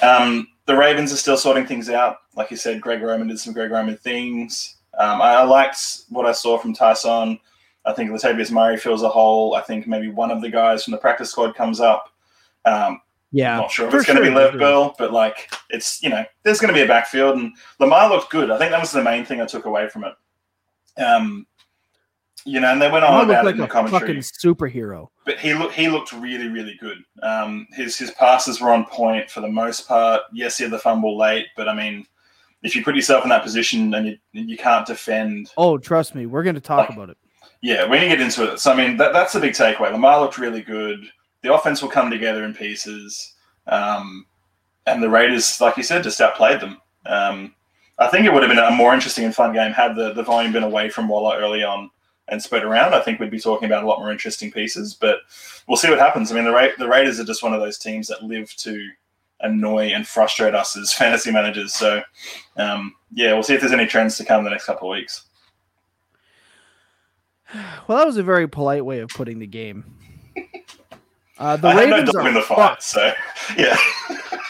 [0.00, 2.18] Um, the Ravens are still sorting things out.
[2.36, 4.76] Like you said, Greg Roman did some Greg Roman things.
[4.96, 7.38] Um, I, I liked what I saw from Ty'Son.
[7.84, 9.54] I think Latavius Murray fills a hole.
[9.54, 12.08] I think maybe one of the guys from the practice squad comes up.
[12.64, 13.00] Um,
[13.32, 14.58] Yeah, not sure if it's going to be Lev.
[14.58, 18.30] Bell, but like it's you know there's going to be a backfield, and Lamar looked
[18.30, 18.50] good.
[18.50, 20.14] I think that was the main thing I took away from it.
[21.02, 21.46] Um,
[22.44, 25.08] you know, and they went on about like it in the commentary, fucking superhero.
[25.24, 26.98] but he looked he looked really really good.
[27.22, 30.22] Um, his his passes were on point for the most part.
[30.32, 32.04] Yes, he had the fumble late, but I mean,
[32.62, 36.26] if you put yourself in that position and you you can't defend Oh, trust me,
[36.26, 37.16] we're going to talk about it.
[37.62, 38.58] Yeah, we can get into it.
[38.58, 39.92] So I mean, that, that's the big takeaway.
[39.92, 41.06] Lamar looked really good.
[41.42, 43.34] The offense will come together in pieces,
[43.66, 44.26] um,
[44.86, 46.80] and the Raiders, like you said, just outplayed them.
[47.06, 47.54] Um,
[47.98, 50.22] I think it would have been a more interesting and fun game had the, the
[50.22, 51.90] volume been away from Waller early on
[52.28, 52.94] and spread around.
[52.94, 55.18] I think we'd be talking about a lot more interesting pieces, but
[55.68, 56.30] we'll see what happens.
[56.30, 58.88] I mean, the Ra- the Raiders are just one of those teams that live to
[59.40, 61.74] annoy and frustrate us as fantasy managers.
[61.74, 62.02] So,
[62.56, 64.96] um, yeah, we'll see if there's any trends to come in the next couple of
[64.96, 65.26] weeks.
[67.86, 69.84] Well, that was a very polite way of putting the game.
[71.38, 73.12] Uh, the I no Ravens are in the fight, so
[73.56, 73.76] yeah.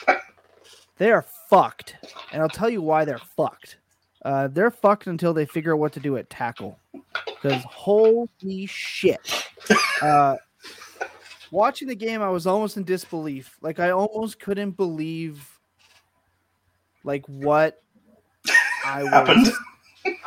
[0.99, 1.97] they are fucked,
[2.33, 3.79] and I'll tell you why they're fucked.
[4.23, 6.79] Uh, they're fucked until they figure out what to do at tackle.
[7.27, 9.49] Because holy shit.
[10.03, 10.35] Uh,
[11.53, 13.57] watching the game, I was almost in disbelief.
[13.63, 15.49] Like I almost couldn't believe
[17.05, 17.81] like what
[18.85, 19.53] I was Happened.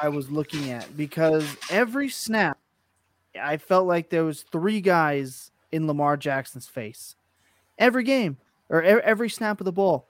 [0.02, 2.58] I was looking at because every snap
[3.42, 7.16] I felt like there was three guys in Lamar Jackson's face.
[7.78, 8.38] Every game
[8.70, 10.08] or every snap of the ball.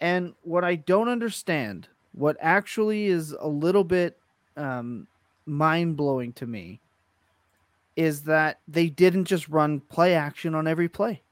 [0.00, 4.18] And what I don't understand, what actually is a little bit
[4.56, 5.06] um,
[5.46, 6.80] mind blowing to me,
[7.96, 11.22] is that they didn't just run play action on every play.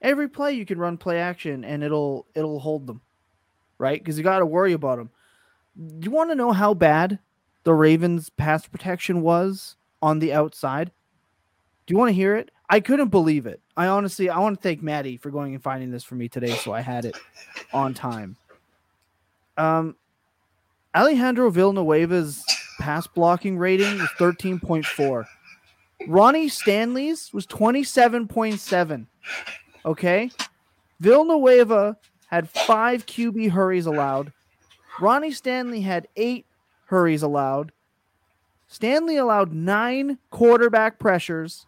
[0.00, 3.00] Every play you can run play action and it'll it'll hold them,
[3.78, 4.00] right?
[4.00, 5.10] Because you got to worry about them.
[5.76, 7.18] Do You want to know how bad
[7.64, 10.90] the Ravens' pass protection was on the outside?
[11.86, 12.50] Do you want to hear it?
[12.70, 13.60] I couldn't believe it.
[13.76, 16.54] I honestly, I want to thank Maddie for going and finding this for me today,
[16.56, 17.16] so I had it
[17.72, 18.36] on time.
[19.56, 19.96] Um,
[20.94, 22.44] Alejandro Villanueva's
[22.78, 25.24] pass blocking rating was 13.4.
[26.06, 29.06] Ronnie Stanley's was 27.7.
[29.84, 30.30] Okay.
[31.00, 34.32] Villanueva had five QB hurries allowed.
[35.00, 36.46] Ronnie Stanley had eight
[36.86, 37.72] hurries allowed.
[38.68, 41.66] Stanley allowed nine quarterback pressures.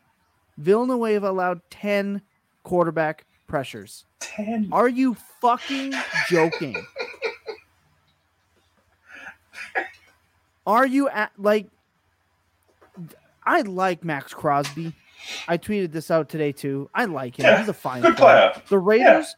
[0.58, 2.20] Villanueva allowed 10
[2.62, 4.04] quarterback pressures.
[4.20, 4.68] Ten.
[4.70, 5.94] Are you fucking
[6.28, 6.76] joking?
[10.66, 11.66] Are you at like
[13.44, 14.94] I like Maxx Crosby.
[15.48, 16.88] I tweeted this out today too.
[16.94, 17.46] I like him.
[17.46, 18.50] Yeah, He's a fine Good player.
[18.52, 18.62] player.
[18.68, 19.36] The Raiders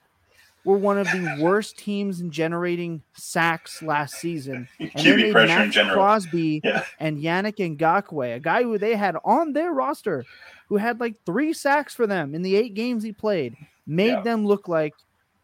[0.64, 4.68] were one of the worst teams in generating sacks last season.
[4.78, 5.94] And they QB made pressure in general.
[5.96, 6.84] Crosby Yeah.
[7.00, 10.24] and Yannick Ngakoue, a guy who they had on their roster,
[10.68, 14.20] who had like three sacks for them in the eight games he played, made Yeah.
[14.22, 14.94] them look like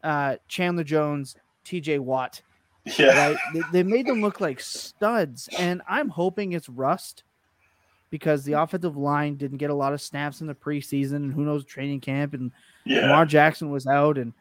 [0.05, 2.41] uh, Chandler Jones, TJ Watt,
[2.99, 3.31] Yeah.
[3.31, 3.37] right?
[3.53, 5.49] they, they made them look like studs.
[5.59, 7.25] And I'm hoping it's rust
[8.11, 11.43] because the offensive line didn't get a lot of snaps in the preseason and who
[11.45, 12.53] knows training camp and
[12.85, 13.03] Yeah.
[13.03, 14.33] Lamar Jackson was out and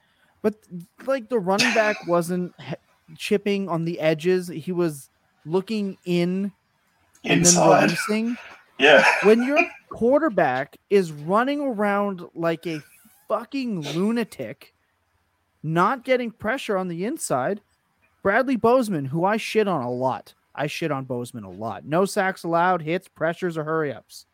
[0.48, 0.56] but
[1.06, 2.56] like the running back wasn't
[3.18, 4.48] chipping on the edges.
[4.48, 5.10] He was
[5.46, 6.54] looking in
[7.26, 7.84] and then Inside.
[7.84, 8.38] releasing.
[8.80, 9.06] Yeah.
[9.24, 12.82] When your quarterback is running around like a
[13.28, 14.74] fucking lunatic,
[15.64, 17.60] not getting pressure on the inside,
[18.24, 20.34] Bradley Bozeman, who I shit on a lot.
[20.56, 21.84] I shit on Bozeman a lot.
[21.84, 24.26] No sacks allowed, hits, pressures, or hurry ups.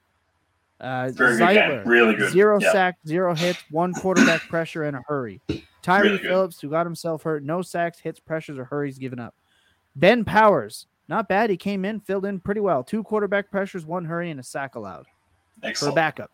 [0.84, 1.88] Uh, Very good Zeitler, game.
[1.88, 2.32] Really good.
[2.32, 2.72] Zero Yeah.
[2.74, 5.42] sacks, zero hits, one quarterback pressure, and a hurry.
[5.82, 6.18] Tyre Really.
[6.20, 9.34] Phillips, who got himself hurt, no sacks, hits, pressures, or hurries given up.
[9.96, 11.50] Ben Powers, not bad.
[11.50, 12.84] He came in, filled in pretty well.
[12.84, 15.06] Two quarterback pressures, one hurry, and a sack allowed
[15.62, 15.96] for a Excellent.
[15.96, 16.32] backup.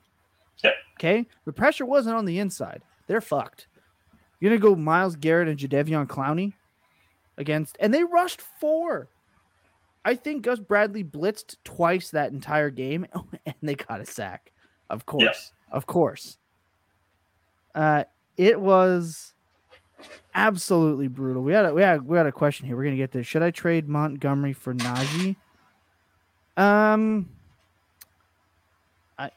[0.63, 0.73] Yep.
[0.99, 1.27] Okay.
[1.45, 2.81] The pressure wasn't on the inside.
[3.07, 3.67] They're fucked.
[4.39, 6.53] You're gonna go Myles Garrett and Jadeveon Clowney
[7.37, 9.07] against, and they rushed four.
[10.05, 13.05] I think Gus Bradley blitzed twice that entire game,
[13.45, 14.51] and they got a sack.
[14.89, 16.37] Of course, of course.
[17.75, 18.05] Uh,
[18.37, 19.33] it was
[20.33, 21.43] absolutely brutal.
[21.43, 22.75] We had a, we had we had a question here.
[22.75, 23.27] We're gonna get this.
[23.27, 25.35] Should I trade Montgomery for Najee?
[26.57, 27.29] Um,
[29.17, 29.31] I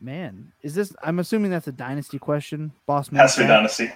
[0.00, 0.94] man, is this?
[1.02, 3.20] I'm assuming that's a dynasty question, boss man.
[3.20, 3.92] Has to be dynasty.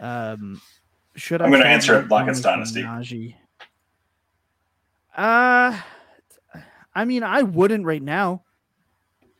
[0.00, 0.60] Um,
[1.16, 1.46] should I?
[1.46, 3.34] I'm gonna answer it like it's for Najee?
[5.18, 5.76] Uh,
[6.94, 8.44] I mean, I wouldn't right now.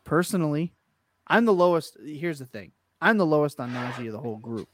[0.05, 0.75] Personally,
[1.29, 1.97] I'm the lowest.
[2.05, 4.69] Here's the thing: I'm the lowest on Najee of the whole group.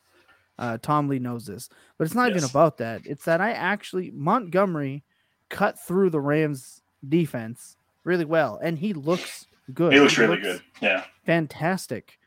[0.58, 3.02] Uh, Tom Lee knows this, but it's not even about that.
[3.04, 5.04] It's that I actually Montgomery
[5.50, 9.92] cut through the Rams defense really well, and he looks good.
[9.92, 10.62] He looks really good.
[10.80, 11.04] Yeah.
[11.26, 12.18] fantastic.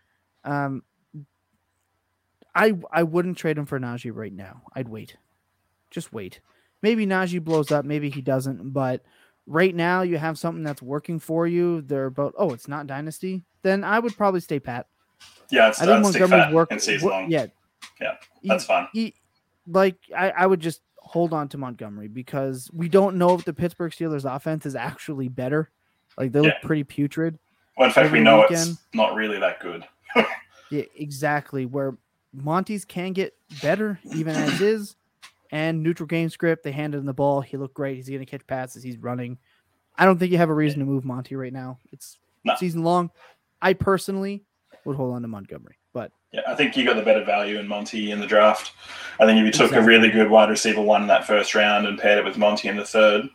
[0.44, 0.84] Um,
[2.54, 4.62] I I wouldn't trade him for Najee right now.
[4.76, 5.18] I'd wait,
[5.90, 6.42] just wait.
[6.82, 8.72] Maybe Najee blows up, maybe he doesn't.
[8.72, 9.04] But
[9.46, 11.82] right now, you have something that's working for you.
[11.82, 13.44] They're about oh, it's not dynasty.
[13.64, 14.88] Then I would probably stay pat.
[15.50, 15.70] Yeah.
[15.70, 16.72] It's, I think uh, I'd Montgomery's work.
[16.72, 17.32] and season long.
[17.32, 17.48] Yeah,
[18.00, 18.88] Yeah, He- That's fine.
[18.94, 19.16] he-
[19.68, 23.54] like I, I would just hold on to Montgomery because we don't know if the
[23.54, 25.72] Pittsburgh Steelers offense is actually better.
[26.18, 27.38] Like they look pretty putrid.
[27.78, 28.70] Well, in fact, we know weekend.
[28.72, 29.86] it's not really that good.
[30.70, 31.66] Yeah, exactly.
[31.66, 31.96] Where
[32.34, 34.96] Monty's can get better even as is.
[35.52, 37.42] And neutral game script, they handed him the ball.
[37.42, 37.96] He looked great.
[37.96, 38.84] He's going to catch passes.
[38.84, 39.38] He's running.
[39.98, 41.80] I don't think you have a reason to move Monty right now.
[41.92, 42.56] It's No.
[42.56, 43.10] season long.
[43.62, 44.44] I personally
[44.86, 47.68] would hold on to Montgomery, but Yeah, I think you got the better value in
[47.68, 48.74] Monty in the draft.
[49.20, 49.84] I think if you took Exactly.
[49.84, 52.68] a really good wide receiver one in that first round and paired it with Monty
[52.68, 53.28] in the third,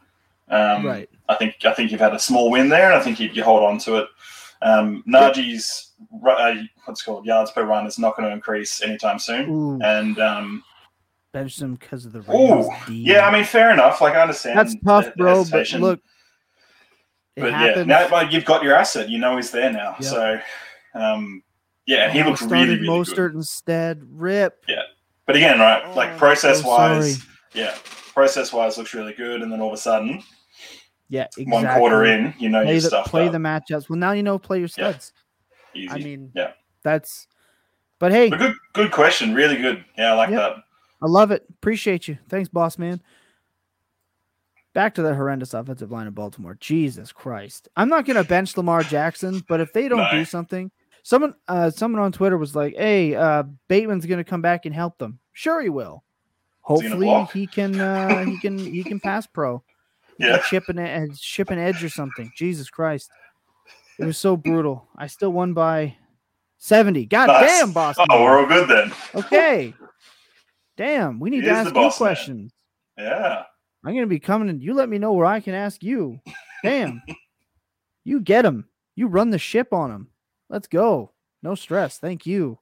[0.49, 1.09] um, right.
[1.29, 3.43] I think I think you've had a small win there, and I think you, you
[3.43, 4.09] hold on to it.
[4.61, 5.93] Um, Najee's
[6.25, 10.19] uh, what's called yards per run is not going to increase anytime soon, Ooh, and
[10.21, 10.63] um,
[11.33, 12.21] benched him because of the
[12.87, 12.95] D.
[12.95, 13.27] yeah.
[13.27, 14.01] I mean, fair enough.
[14.01, 14.59] Like I understand.
[14.59, 15.45] that's the- tough, the bro.
[15.51, 16.01] But look,
[17.37, 19.09] but yeah, now like, you've got your asset.
[19.09, 19.97] You know he's there now.
[20.01, 20.05] Yep.
[20.11, 20.41] So,
[20.95, 21.43] um,
[21.87, 23.35] yeah, he Oh, looked really, really Mostert good.
[23.37, 24.03] instead.
[24.11, 24.63] Rip.
[24.69, 24.83] Yeah,
[25.27, 27.75] but again, right, Oh, like process wise, yeah,
[28.13, 30.23] process wise looks really good, and then all of a sudden,
[31.09, 31.47] Yeah, exactly.
[31.47, 33.33] one quarter in, you know play you the stuff play up.
[33.33, 33.89] the matchups.
[33.89, 34.91] Well, now you know play your Yeah.
[34.91, 35.13] studs.
[35.75, 35.89] Easy.
[35.89, 36.53] I mean, yeah.
[36.85, 37.27] that's.
[37.99, 39.33] But hey, but good, good question.
[39.35, 39.85] Really good.
[39.97, 40.39] Yeah, I like Yep.
[40.57, 40.63] that.
[41.03, 41.45] I love it.
[41.51, 42.17] Appreciate you.
[42.29, 43.03] Thanks, boss man.
[44.75, 46.57] Back to the horrendous offensive line of Baltimore.
[46.61, 47.69] Jesus Christ.
[47.77, 50.11] I'm not gonna bench Lamar Jackson, but if they don't No.
[50.13, 50.71] do something,
[51.03, 54.97] someone uh someone on Twitter was like, Hey, uh Bateman's gonna come back and help
[54.99, 55.19] them.
[55.33, 56.05] Sure he will.
[56.61, 59.63] Hopefully he can uh he can he can pass pro.
[60.19, 60.39] Yeah.
[60.49, 62.31] chip an ed- chip an edge or something.
[62.37, 63.11] Jesus Christ.
[63.99, 64.89] It was so brutal.
[64.97, 65.97] I still won by
[66.59, 67.07] 70.
[67.07, 67.61] God Nice.
[67.61, 67.97] damn, boss.
[67.99, 68.93] Oh, we're all good then.
[69.15, 69.75] Okay.
[70.83, 72.09] Damn, we need He to ask you boss man.
[72.09, 72.53] questions.
[72.99, 73.45] Yeah.
[73.85, 76.19] I'm gonna be coming and you let me know where I can ask you.
[76.65, 77.01] Damn.
[78.05, 78.67] you get him.
[78.97, 80.09] You run the ship on him.
[80.51, 81.13] Let's go.
[81.41, 81.99] No stress.
[81.99, 82.59] Thank you.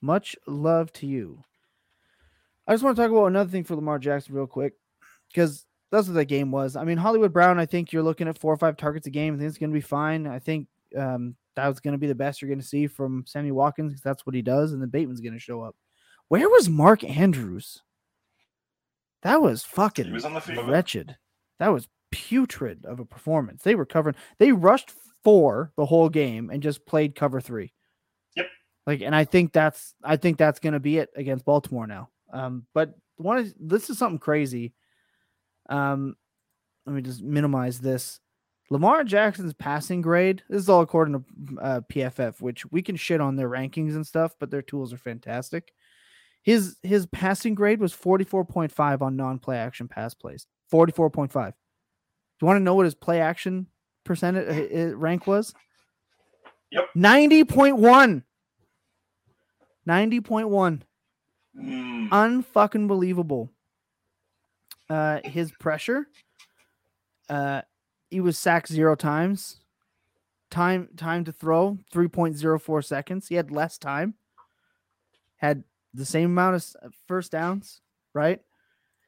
[0.00, 1.44] Much love to you.
[2.66, 4.72] I just want to talk about another thing for Lamar Jackson real quick.
[5.28, 6.74] Because that's what that game was.
[6.74, 9.34] I mean, Hollywood Brown, I think you're looking at four or five targets a game.
[9.34, 10.26] I think it's gonna be fine.
[10.26, 10.66] I think
[10.98, 14.26] um, that was gonna be the best you're gonna see from Sammy Watkins because that's
[14.26, 15.76] what he does, and then Bateman's gonna show up.
[16.30, 17.82] Where was Mark Andrews?
[19.22, 20.68] That was fucking was on the field.
[20.68, 21.16] wretched.
[21.58, 23.64] That was putrid of a performance.
[23.64, 24.14] They were covering.
[24.38, 24.92] They rushed
[25.24, 27.72] four the whole game and just played cover three.
[28.36, 28.46] Yep.
[28.86, 32.10] Like, and I think that's I think that's going to be it against Baltimore now.
[32.32, 34.72] Um, but one is this is something crazy.
[35.68, 36.14] Um,
[36.86, 38.20] let me just minimize this.
[38.70, 40.44] Lamar Jackson's passing grade.
[40.48, 44.06] This is all according to uh, PFF, which we can shit on their rankings and
[44.06, 45.72] stuff, but their tools are fantastic.
[46.42, 50.46] His his passing grade was 44.5 on non-play action pass plays.
[50.72, 51.32] 44.5.
[51.32, 51.52] Do
[52.40, 53.66] you want to know what his play action
[54.04, 55.52] percentage uh, rank was?
[56.72, 56.88] Yep.
[56.96, 58.22] 90.1.
[59.88, 60.80] 90.1.
[61.58, 63.50] Mm, Unfucking believable.
[64.88, 66.06] Uh his pressure
[67.28, 67.62] uh
[68.08, 69.58] he was sacked 0 times.
[70.50, 73.28] Time time to throw 3.04 seconds.
[73.28, 74.14] He had less time.
[75.36, 77.80] Had the same amount of uh, first downs,
[78.14, 78.40] right?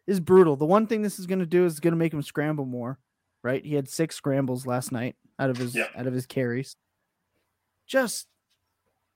[0.06, 0.56] Is brutal.
[0.56, 2.98] The one thing this is going to do is going to make him scramble more,
[3.42, 3.64] right?
[3.64, 5.86] He had six scrambles last night out of his Yeah.
[5.96, 6.76] out of his carries.
[7.86, 8.26] Just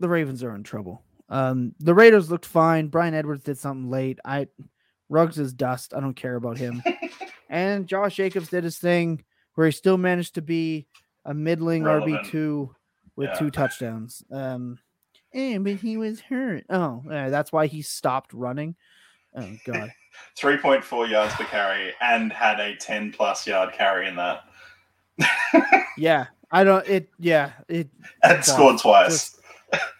[0.00, 1.02] the Ravens are in trouble.
[1.28, 2.88] Um, the Raiders looked fine.
[2.88, 4.18] Bryan Edwards did something late.
[4.24, 4.46] I
[5.08, 5.94] Ruggs is dust.
[5.94, 6.82] I don't care about him.
[7.50, 9.24] and Josh Jacobs did his thing
[9.54, 10.86] where he still managed to be
[11.24, 12.74] a middling RB two
[13.16, 13.38] with Yeah.
[13.38, 14.22] two touchdowns.
[14.30, 14.78] Um,
[15.36, 16.64] and but he was hurt.
[16.70, 18.74] Oh, uh, that's why he stopped running.
[19.36, 19.92] Oh God.
[20.38, 24.40] 3.4 yards per carry and had a 10 plus yard carry in that.
[25.98, 26.86] Yeah, I don't.
[26.86, 27.08] It.
[27.18, 27.88] Yeah, it
[28.22, 29.08] And scored twice.
[29.08, 29.40] just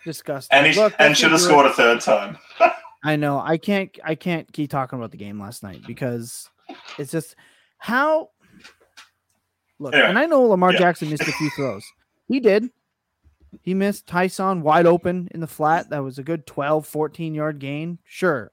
[0.05, 0.55] disgusting.
[0.59, 2.37] and he Look, and should have scored a third time.
[3.05, 3.41] I know.
[3.41, 3.97] I can't.
[4.05, 6.51] I can't keep talking about the game last night because
[6.99, 7.34] it's just
[7.78, 8.28] how.
[9.78, 10.80] Look, Anyway, and I know Lamar yeah.
[10.80, 11.84] Jackson missed a few throws.
[12.28, 12.68] He did.
[13.62, 15.90] He missed Ty'Son wide open in the flat.
[15.90, 17.99] That was a good 12, 14 yard gain.
[18.05, 18.51] Sure.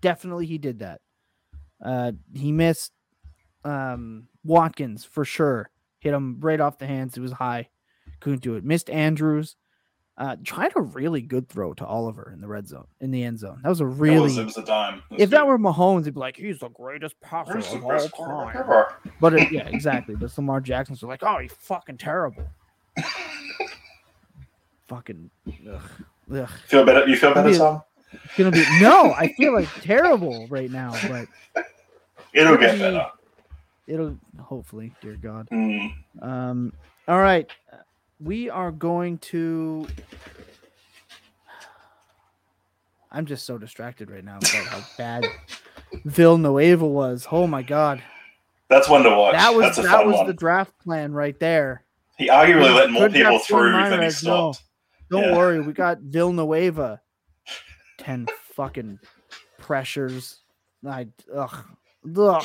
[0.00, 1.00] Definitely he did that.
[1.82, 2.92] Uh, he missed
[3.64, 5.70] um, Watkins for sure.
[6.00, 7.16] Hit him right off the hands.
[7.16, 7.68] It was high.
[8.20, 8.64] Couldn't do it.
[8.64, 9.56] Missed Andrews.
[10.16, 13.36] Uh, tried a really good throw to Oliver in the red zone, in the end
[13.40, 13.58] zone.
[13.64, 14.38] That was a It was, really.
[14.38, 15.02] it was a dime.
[15.10, 18.56] If that were Mahomes, he'd be like, he's the greatest passer of all time.
[18.56, 18.94] ever?
[19.20, 20.14] But it, yeah, exactly.
[20.14, 22.44] But Lamar Jackson's are like, oh, he's fucking terrible.
[24.88, 25.30] Fucking.
[25.70, 25.80] Ugh,
[26.34, 26.48] ugh.
[26.66, 27.06] Feel better?
[27.06, 27.58] You feel better, Yeah.
[27.58, 27.82] Tom?
[28.12, 29.12] It's gonna be no.
[29.12, 31.26] I feel like terrible right now, but
[32.32, 33.06] It'll get be- better.
[33.88, 35.48] it'll hopefully, dear God.
[35.50, 35.92] Mm.
[36.22, 36.72] Um.
[37.08, 37.50] All right,
[38.20, 39.86] we are going to.
[43.10, 45.26] I'm just so distracted right now about how bad
[46.04, 47.26] Villanueva was.
[47.30, 48.02] Oh my God,
[48.68, 49.34] That's one to watch.
[49.34, 50.26] that was that was one.
[50.26, 51.82] the draft plan right there.
[52.16, 54.62] He arguably let more people through than he stopped.
[55.14, 55.36] Don't Yeah.
[55.36, 57.00] worry, we got Villanueva.
[57.98, 58.98] Ten fucking
[59.58, 60.40] pressures.
[60.84, 61.64] I ugh
[62.18, 62.44] ugh.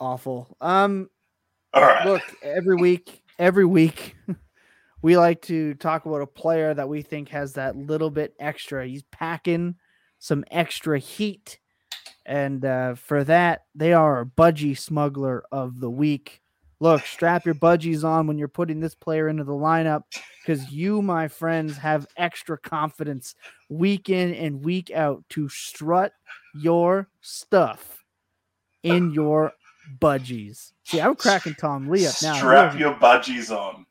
[0.00, 0.56] Awful.
[0.62, 1.10] Um
[1.74, 2.06] All right.
[2.06, 4.16] look, every week, every week
[5.02, 8.86] we like to talk about a player that we think has that little bit extra.
[8.86, 9.74] He's packing
[10.18, 11.58] some extra heat.
[12.24, 16.40] And uh, for that, they are our budgie smuggler of the week.
[16.80, 20.02] Look, strap your budgies on when you're putting this player into the lineup
[20.40, 23.34] because you, my friends, have extra confidence
[23.68, 26.12] week in and week out to strut
[26.54, 28.04] your stuff
[28.84, 29.52] in your
[30.00, 30.72] budgies.
[30.84, 32.34] See, I'm cracking Tom Lee up now.
[32.36, 33.84] Strap your budgies on.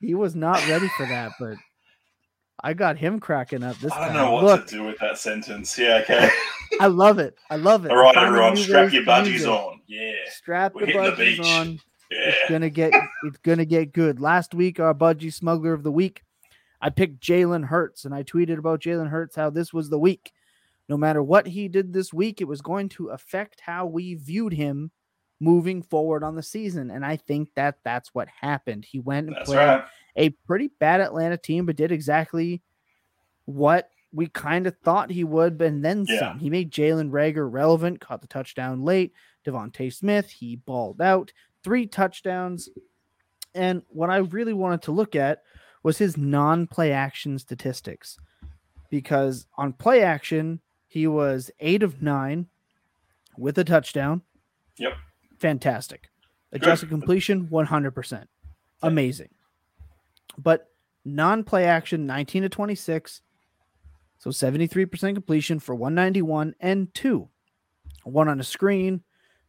[0.00, 1.56] He was not ready for that, but
[2.64, 4.16] I got him cracking up this I don't time.
[4.16, 5.78] know what Look, to do with that sentence.
[5.78, 6.30] Yeah, okay.
[6.80, 7.36] I love it.
[7.50, 7.90] I love it.
[7.90, 9.80] All right, everyone, strap your budgies on.
[9.86, 11.40] Yeah, Strap We're the the budgies beach.
[11.46, 11.80] on.
[12.14, 12.92] It's gonna get
[13.24, 14.20] it's gonna get good.
[14.20, 16.22] Last week, our budgie smuggler of the week,
[16.80, 20.32] I picked Jalen Hurts, and I tweeted about Jalen Hurts how this was the week.
[20.88, 24.52] No matter what he did this week, it was going to affect how we viewed
[24.52, 24.90] him
[25.40, 26.90] moving forward on the season.
[26.90, 28.84] And I think that that's what happened.
[28.84, 29.84] He went and That's played right.
[30.16, 32.62] a pretty bad Atlanta team, but did exactly
[33.44, 36.18] what we kind of thought he would, but then Yeah.
[36.18, 36.38] some.
[36.38, 39.12] He made Jalen Reagor relevant, caught the touchdown late.
[39.46, 41.32] DeVonta Smith, he balled out,
[41.62, 42.68] three touchdowns.
[43.54, 45.42] And what I really wanted to look at
[45.82, 48.18] was his non play action statistics.
[48.90, 52.46] Because on play action, he was eight of nine
[53.38, 54.22] with a touchdown.
[54.78, 54.92] Yep.
[55.38, 56.08] Fantastic.
[56.52, 58.26] Adjusted completion, 100%.
[58.82, 59.30] Amazing.
[60.36, 60.68] But
[61.04, 63.22] non play action, 19 to 26.
[64.18, 67.28] So 73% completion for 191 and two.
[68.04, 69.02] One on a screen.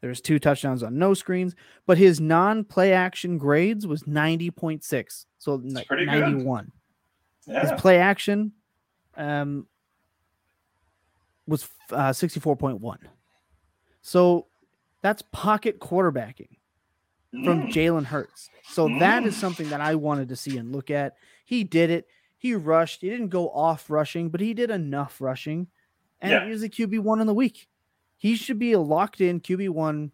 [0.03, 1.55] There's two touchdowns on no screens.
[1.85, 5.25] But his non play action grades was 90.6.
[5.37, 5.85] So good.
[5.89, 6.71] 91.
[7.47, 8.51] His play action
[9.15, 9.65] um,
[11.47, 12.97] was uh, 64.1.
[14.01, 14.47] So
[15.01, 16.49] that's pocket quarterbacking
[17.45, 17.71] from Mm.
[17.71, 18.49] Jalen Hurts.
[18.63, 19.39] So that is Mm.
[19.39, 21.15] something that I wanted to see and look at.
[21.45, 22.07] He did it.
[22.37, 22.99] He rushed.
[22.99, 25.67] He didn't go off rushing, but he did enough rushing.
[26.19, 26.43] And Yeah.
[26.43, 27.69] he was a QB one in the week.
[28.23, 30.09] He should be a locked in QB one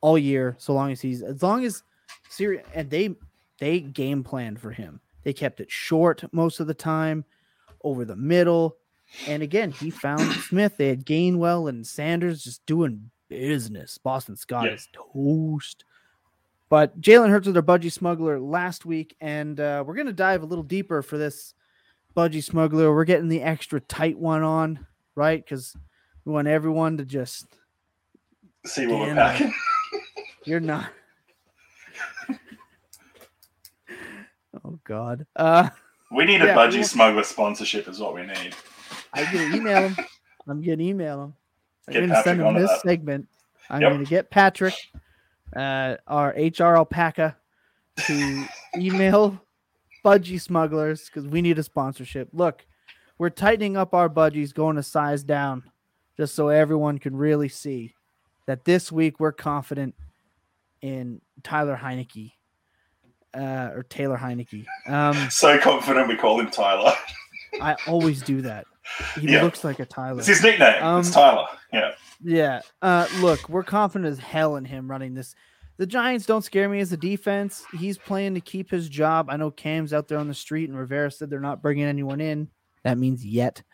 [0.00, 1.82] all year, so long as he's as long as
[2.30, 3.14] serious and they
[3.60, 5.02] they game planned for him.
[5.22, 7.26] They kept it short most of the time,
[7.82, 8.78] over the middle.
[9.28, 10.78] And again, he found Smith.
[10.78, 13.98] They had Gainwell and Sanders just doing business.
[13.98, 15.84] Boston Scott is toast.
[16.70, 20.46] But Jalen Hurts was their budgie smuggler last week, and uh, we're gonna dive a
[20.46, 21.52] little deeper for this
[22.16, 22.94] budgie smuggler.
[22.94, 25.44] We're getting the extra tight one on, right?
[25.44, 25.76] Because
[26.24, 27.46] we want everyone to just
[28.66, 29.52] See what we're packing.
[30.44, 30.90] you're not.
[34.64, 35.26] oh God.
[35.36, 35.68] Uh
[36.10, 38.54] We need a budgie smuggler sponsorship, is what we need.
[39.12, 39.96] I'm gonna email him.
[40.48, 41.34] I'm gonna email him.
[41.88, 42.80] I'm gonna Patrick send him this that.
[42.82, 43.28] segment.
[43.70, 43.92] I'm Yep.
[43.92, 44.74] gonna get Patrick,
[45.56, 47.36] uh, our HR alpaca,
[48.06, 48.44] to
[48.76, 49.40] email
[50.04, 52.28] budgie smugglers because we need a sponsorship.
[52.32, 52.66] Look,
[53.18, 55.62] we're tightening up our budgies, going a size down,
[56.16, 57.94] just so everyone can really see
[58.46, 59.94] that this week we're confident
[60.82, 62.32] in Tyler Heinicke.
[63.36, 64.64] Uh, or Taylor Heinicke.
[64.86, 66.92] Um, So confident we call him Tyler.
[67.60, 68.64] I always do that.
[69.18, 69.42] He Yeah.
[69.42, 70.18] looks like a Tyler.
[70.18, 70.74] It's his nickname.
[70.98, 71.46] it's Um, Tyler.
[71.72, 71.90] Yeah.
[72.22, 72.60] Yeah.
[72.80, 75.34] Uh, look, we're confident as hell in him running this.
[75.78, 77.64] The Giants don't scare me as a defense.
[77.76, 79.28] He's playing to keep his job.
[79.28, 82.20] I know Cam's out there on the street, and Rivera said they're not bringing anyone
[82.20, 82.48] in.
[82.84, 83.64] That means yet.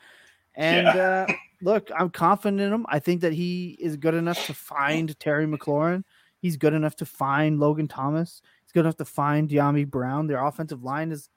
[0.60, 1.26] And uh,
[1.62, 2.86] look, I'm confident in him.
[2.88, 6.04] I think that he is good enough to find Terry McLaurin.
[6.40, 8.40] He's good enough to find Logan Thomas.
[8.64, 10.26] He's good enough to find Dyami Brown.
[10.26, 11.28] Their offensive line is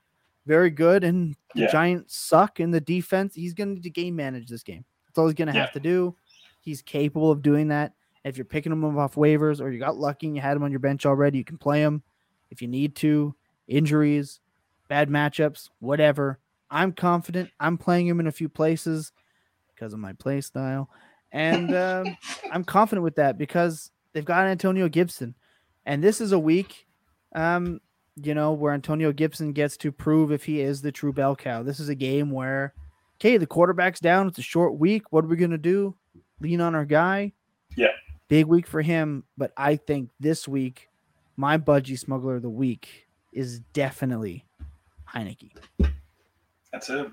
[0.46, 3.34] very good, and the Giants suck in the defense.
[3.36, 4.86] He's going to need to game manage this game.
[5.08, 5.62] That's all he's going to Yeah.
[5.62, 6.16] have to do.
[6.62, 7.94] He's capable of doing that.
[8.24, 10.64] If you're picking him up off waivers or you got lucky and you had him
[10.64, 12.04] on your bench already, you can play him
[12.52, 13.36] if you need to.
[13.68, 14.40] Injuries,
[14.88, 16.40] bad matchups, whatever.
[16.74, 17.52] I'm confident.
[17.60, 19.12] I'm playing him in a few places
[19.74, 20.90] because of my play style.
[21.32, 22.18] And um,
[22.52, 25.36] I'm confident with that because they've got Antonio Gibson.
[25.86, 26.88] And this is a week,
[27.36, 27.80] um,
[28.16, 31.62] you know, where Antonio Gibson gets to prove if he is the true bell cow.
[31.62, 32.74] This is a game where,
[33.18, 34.28] okay, the quarterback's down.
[34.28, 35.12] It's a short week.
[35.12, 35.96] What are we going to do?
[36.40, 37.34] Lean on our guy?
[37.76, 37.88] Yeah.
[38.30, 39.26] Big week for him.
[39.38, 40.90] But I think this week,
[41.38, 44.46] my budgie smuggler of the week is definitely
[45.14, 45.52] Heinicke.
[46.74, 47.10] That's it.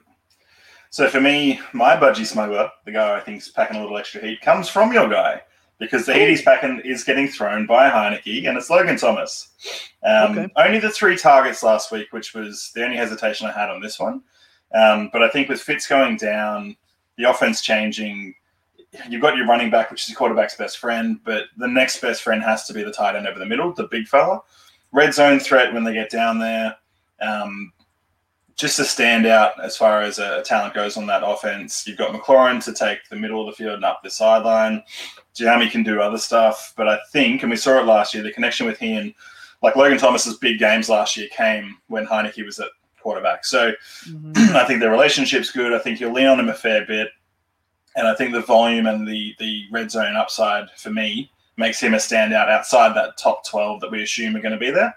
[0.90, 4.40] So for me, my budgie smuggler, the guy I think's packing a little extra heat,
[4.40, 5.42] comes from your guy
[5.78, 9.50] because the heat he's packing is getting thrown by Heinicke, and it's Logan Thomas.
[10.04, 10.52] Um, Okay.
[10.56, 14.00] Only the three targets last week, which was the only hesitation I had on this
[14.00, 14.22] one.
[14.74, 16.76] Um, but I think with Fitz going down,
[17.16, 18.34] the offense changing,
[19.08, 22.22] you've got your running back, which is your quarterback's best friend, but the next best
[22.22, 24.40] friend has to be the tight end over the middle, the big fella.
[24.92, 26.76] Red zone threat when they get down there.
[27.20, 27.72] Um,
[28.61, 31.86] just a standout as far as a, talent goes on that offense.
[31.86, 34.82] You've got McLaurin to take the middle of the field and up the sideline.
[35.34, 38.32] Jamie can do other stuff, but I think, and we saw it last year, the
[38.32, 39.14] connection with him,
[39.62, 42.68] like Logan Thomas's big games last year came when Heinicke was at
[43.00, 43.44] quarterback.
[43.44, 43.72] So
[44.06, 44.32] mm-hmm.
[44.56, 45.72] I think their relationship's good.
[45.72, 47.08] I think you'll lean on him a fair bit,
[47.96, 51.94] and I think the volume and the the red zone upside for me makes him
[51.94, 54.94] a standout outside that top twelve that we assume are going to be there.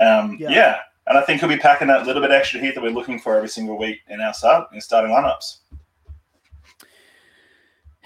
[0.00, 0.50] Um, yeah.
[0.50, 0.78] yeah.
[1.06, 3.36] And I think he'll be packing that little bit extra heat that we're looking for
[3.36, 5.58] every single week in our start in starting lineups.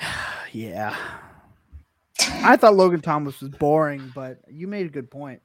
[0.53, 0.97] yeah.
[2.21, 5.41] I thought Logan Thomas was boring, but you made a good point.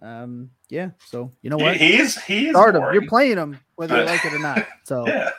[0.00, 1.76] Um, yeah, so you know what?
[1.76, 2.82] He is he is Start him.
[2.92, 4.66] You're playing him whether you like it or not.
[4.84, 5.30] So yeah.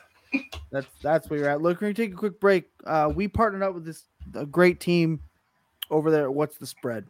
[0.71, 1.61] That's that's where you're at.
[1.61, 2.69] Look, we're gonna take a quick break.
[2.85, 5.19] Uh, we partnered up with this a great team
[5.91, 6.31] over there.
[6.31, 7.05] What's the spread?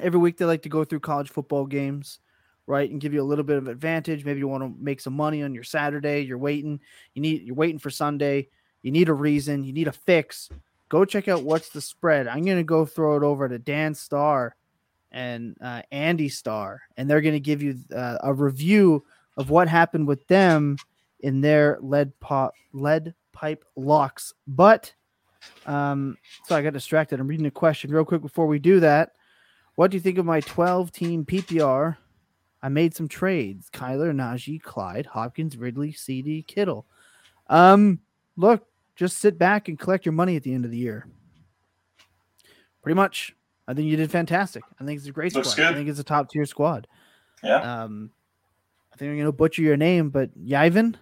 [0.00, 2.20] Every week they like to go through college football games
[2.68, 4.24] right, and give you a little bit of advantage.
[4.24, 6.20] Maybe you want to make some money on your Saturday.
[6.20, 6.78] You're waiting.
[7.14, 7.42] You need.
[7.42, 8.48] You're waiting for Sunday.
[8.82, 9.64] You need a reason.
[9.64, 10.50] You need a fix.
[10.88, 12.28] Go check out what's the spread.
[12.28, 14.54] I'm gonna go throw it over to Dan Starr
[15.10, 19.04] and uh, Andy Starr, and they're gonna give you uh, a review
[19.36, 20.76] of what happened with them
[21.20, 24.34] in their lead pot lead pipe locks.
[24.46, 24.92] But
[25.66, 27.20] um, so I got distracted.
[27.20, 29.12] I'm reading a question real quick before we do that.
[29.76, 31.96] What do you think of my 12 team PPR
[32.62, 33.70] I made some trades.
[33.72, 36.86] Kyler, Najee, Clyde, Hopkins, Ridley, CD, Kittle.
[37.48, 38.00] Um,
[38.36, 41.06] look, just sit back and collect your money at the end of the year.
[42.82, 43.34] Pretty much.
[43.66, 44.62] I think you did fantastic.
[44.80, 45.64] I think it's a great Looks squad.
[45.64, 45.72] Good.
[45.72, 46.88] I think it's a top tier squad.
[47.44, 47.82] Yeah.
[47.82, 48.10] Um,
[48.92, 50.96] I think I'm gonna butcher your name, but Yavin.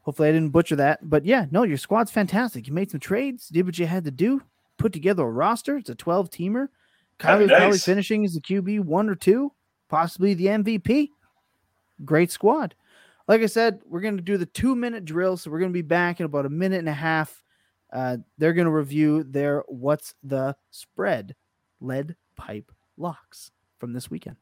[0.00, 0.98] Hopefully, I didn't butcher that.
[1.08, 2.66] But yeah, no, your squad's fantastic.
[2.66, 4.42] You made some trades, did what you had to do,
[4.78, 5.76] put together a roster.
[5.76, 6.68] It's a 12 teamer.
[7.18, 9.52] Kyler's probably finishing as a QB one or two
[9.90, 11.10] possibly the MVP.
[12.04, 12.74] Great squad.
[13.28, 15.36] Like I said, we're going to do the two minute drill.
[15.36, 17.42] So we're going to be back in about a minute and a half.
[17.92, 21.34] Uh, they're going to review their what's the spread
[21.80, 24.36] lead pipe locks from this weekend.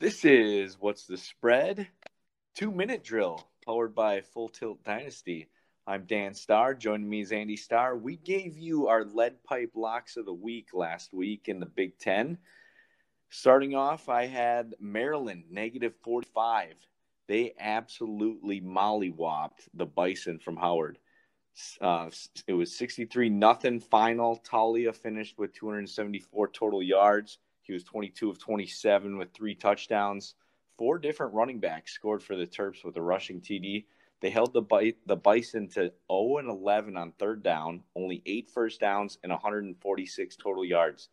[0.00, 1.88] This is what's the spread
[2.54, 5.48] two minute drill powered by Full Tilt Dynasty.
[5.86, 6.74] I'm Dan Starr.
[6.74, 7.96] Joining me is Andy Starr.
[7.96, 11.98] We gave you our lead pipe locks of the week last week in the Big
[11.98, 12.38] Ten.
[13.32, 16.74] Starting off, I had Maryland negative 45.
[17.28, 20.98] They absolutely mollywopped the Bison from Howard.
[21.80, 22.10] Uh,
[22.48, 24.40] it was 63 nothing final.
[24.44, 27.38] Taulia finished with 274 total yards.
[27.62, 30.34] He was 22 of 27 with three touchdowns.
[30.76, 33.84] Four different running backs scored for the Terps with a rushing TD.
[34.20, 38.80] They held the, the Bison to 0 and 11 on third down, only eight first
[38.80, 41.10] downs and 146 total yards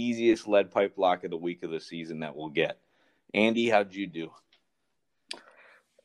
[0.00, 2.78] easiest lead pipe lock of the week of the season that we'll get.
[3.34, 4.30] Andy, how'd you do?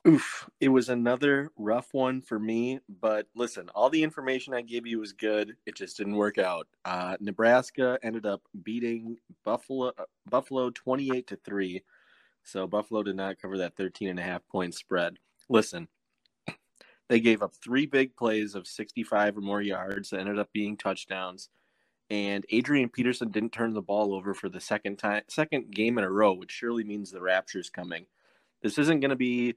[0.08, 2.80] Oof, it was another rough one for me.
[3.02, 5.56] But listen, all the information I gave you was good.
[5.66, 6.68] It just didn't work out.
[6.84, 11.84] Uh, Nebraska ended up beating Buffalo uh, Buffalo 28 to 3.
[12.44, 15.18] So Buffalo did not cover that 13 and a half point spread.
[15.50, 15.88] Listen,
[17.10, 20.78] they gave up three big plays of 65 or more yards that ended up being
[20.78, 21.50] touchdowns
[22.10, 26.04] and Adrian Peterson didn't turn the ball over for the second time, second game in
[26.04, 28.06] a row, which surely means the rapture is coming.
[28.62, 29.56] This isn't going to be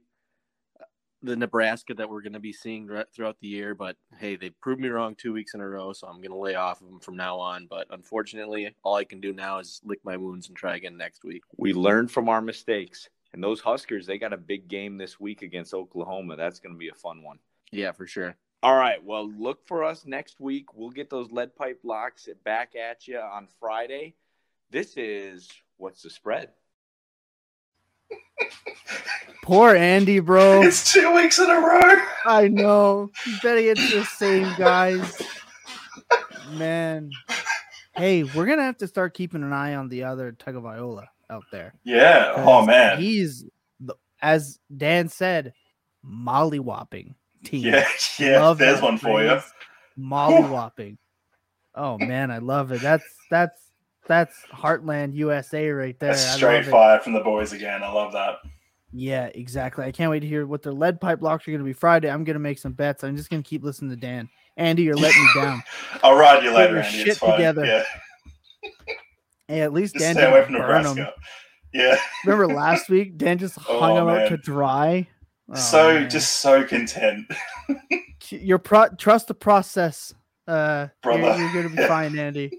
[0.80, 0.84] uh,
[1.22, 4.80] the Nebraska that we're going to be seeing throughout the year, but hey, they proved
[4.80, 7.00] me wrong two weeks in a row, so I'm going to lay off of them
[7.00, 7.66] from now on.
[7.68, 11.24] But unfortunately, all I can do now is lick my wounds and try again next
[11.24, 11.42] week.
[11.56, 15.42] We learned from our mistakes, and those Huskers, they got a big game this week
[15.42, 16.36] against Oklahoma.
[16.36, 17.38] That's going to be a fun one.
[17.70, 18.36] Yeah, for sure.
[18.62, 19.02] All right.
[19.04, 20.74] Well, look for us next week.
[20.74, 24.14] We'll get those lead pipe locks back at you on Friday.
[24.70, 26.50] This is what's the spread?
[29.44, 30.62] Poor Andy, bro.
[30.62, 32.02] It's two weeks in a row.
[32.24, 33.10] I know.
[33.26, 35.22] You better get the same guys.
[36.52, 37.10] Man.
[37.94, 41.06] Hey, we're gonna have to start keeping an eye on the other Tug of Tagovailoa
[41.30, 41.74] out there.
[41.84, 42.34] Yeah.
[42.36, 42.98] Oh man.
[43.00, 43.44] He's
[44.20, 45.54] as Dan said,
[46.04, 47.14] mollywhopping
[47.48, 47.64] team.
[47.64, 47.88] Yeah,
[48.18, 48.40] yeah.
[48.40, 49.40] Love there's one for you.
[49.98, 50.98] Mollywhopping.
[51.74, 52.80] oh man, I love it.
[52.80, 53.60] That's that's
[54.06, 56.10] that's Heartland USA right there.
[56.10, 57.82] That's straight fire from the boys again.
[57.82, 58.38] I love that.
[58.92, 59.84] Yeah, exactly.
[59.84, 62.10] I can't wait to hear what their lead pipe locks are going to be Friday.
[62.10, 63.04] I'm going to make some bets.
[63.04, 64.30] I'm just going to keep listening to Dan.
[64.56, 65.62] Andy, you're letting me down.
[66.02, 67.04] I'll ride you later, Andy.
[67.04, 67.64] Shit together.
[67.64, 67.84] Yeah.
[69.50, 71.14] Hey, at least just Dan stay away from Nebraska.
[71.72, 71.98] Yeah.
[72.26, 74.20] Remember last week, Dan just oh, hung oh, him man.
[74.20, 75.08] out to dry.
[75.50, 76.10] Oh, so man.
[76.10, 77.30] just so content.
[78.30, 80.14] Your pro- trust the process.
[80.46, 81.20] Uh, Brother.
[81.22, 82.52] You're, you're gonna be fine, Andy.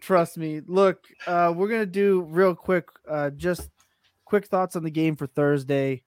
[0.00, 0.60] Trust me.
[0.66, 2.88] Look, uh, we're gonna do real quick.
[3.08, 3.70] Uh, just
[4.24, 6.02] quick thoughts on the game for Thursday.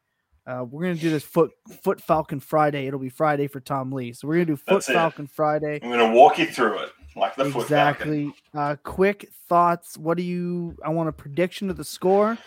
[0.46, 1.52] Uh, we're gonna do this foot
[1.84, 2.88] foot Falcon Friday.
[2.88, 4.14] It'll be Friday for Tom Lee.
[4.14, 4.94] So we're gonna do foot That's it.
[4.94, 5.80] Falcon Friday.
[5.82, 8.32] I'm going to walk you through it like the foot falcon.
[8.32, 8.34] Exactly.
[8.54, 9.98] Uh, quick thoughts.
[9.98, 10.76] What do you?
[10.84, 12.38] I want a prediction of the score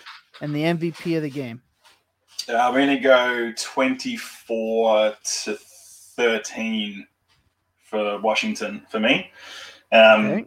[0.41, 1.63] and the MVP of the game.
[2.49, 5.15] Uh, I'm going to go 24
[5.45, 5.57] to
[6.17, 7.07] 13
[7.85, 9.31] for Washington for me.
[9.93, 10.47] Um, Okay.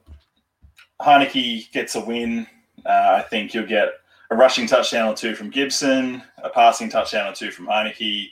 [1.01, 2.47] Heinicke gets a win.
[2.85, 3.89] Uh, I think you'll get
[4.31, 8.27] a rushing touchdown or two from Gibson, a passing touchdown or two from Heinicke.